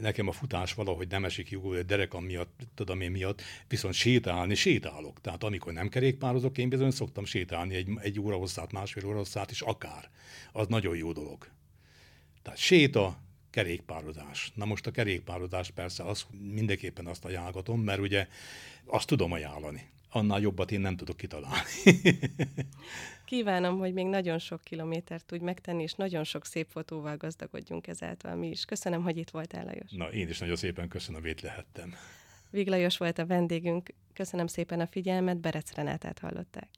nekem 0.00 0.28
a 0.28 0.32
futás 0.32 0.74
valahogy 0.74 1.08
nem 1.08 1.24
esik 1.24 1.50
jó 1.50 1.74
derekam 1.82 2.24
miatt, 2.24 2.60
tudom 2.74 3.00
én 3.00 3.10
miatt, 3.10 3.42
viszont 3.68 3.94
sétálni, 3.94 4.54
sétálok. 4.54 5.20
Tehát 5.20 5.44
amikor 5.44 5.72
nem 5.72 5.88
kerékpározok, 5.88 6.58
én 6.58 6.68
bizony 6.68 6.90
szoktam 6.90 7.24
sétálni 7.24 7.74
egy, 7.74 7.88
egy 7.96 8.20
óra 8.20 8.36
hosszát, 8.36 8.72
másfél 8.72 9.06
óra 9.06 9.16
hosszát, 9.16 9.50
és 9.50 9.60
akár. 9.60 10.10
Az 10.52 10.66
nagyon 10.66 10.96
jó 10.96 11.12
dolog. 11.12 11.48
Tehát 12.42 12.58
séta, 12.58 13.22
kerékpározás. 13.50 14.52
Na 14.54 14.64
most 14.64 14.86
a 14.86 14.90
kerékpározás 14.90 15.70
persze 15.70 16.04
az, 16.04 16.26
mindenképpen 16.52 17.06
azt 17.06 17.24
ajánlgatom, 17.24 17.80
mert 17.80 18.00
ugye 18.00 18.28
azt 18.84 19.06
tudom 19.06 19.32
ajánlani 19.32 19.92
annál 20.14 20.40
jobbat 20.40 20.70
én 20.70 20.80
nem 20.80 20.96
tudok 20.96 21.16
kitalálni. 21.16 21.70
Kívánom, 23.24 23.78
hogy 23.78 23.92
még 23.92 24.06
nagyon 24.06 24.38
sok 24.38 24.60
kilométert 24.62 25.24
tudj 25.24 25.44
megtenni, 25.44 25.82
és 25.82 25.92
nagyon 25.92 26.24
sok 26.24 26.46
szép 26.46 26.66
fotóval 26.70 27.16
gazdagodjunk 27.16 27.86
ezáltal 27.86 28.34
mi 28.34 28.48
is. 28.48 28.64
Köszönöm, 28.64 29.02
hogy 29.02 29.16
itt 29.16 29.30
voltál, 29.30 29.64
Lajos. 29.64 29.90
Na, 29.90 30.12
én 30.12 30.28
is 30.28 30.38
nagyon 30.38 30.56
szépen 30.56 30.88
köszönöm, 30.88 31.20
hogy 31.20 31.30
itt 31.30 31.40
lehettem. 31.40 31.94
Vig 32.50 32.68
Lajos 32.68 32.96
volt 32.96 33.18
a 33.18 33.26
vendégünk. 33.26 33.94
Köszönöm 34.12 34.46
szépen 34.46 34.80
a 34.80 34.86
figyelmet, 34.86 35.40
Berec 35.40 35.74
Renátát 35.74 36.18
hallották. 36.18 36.68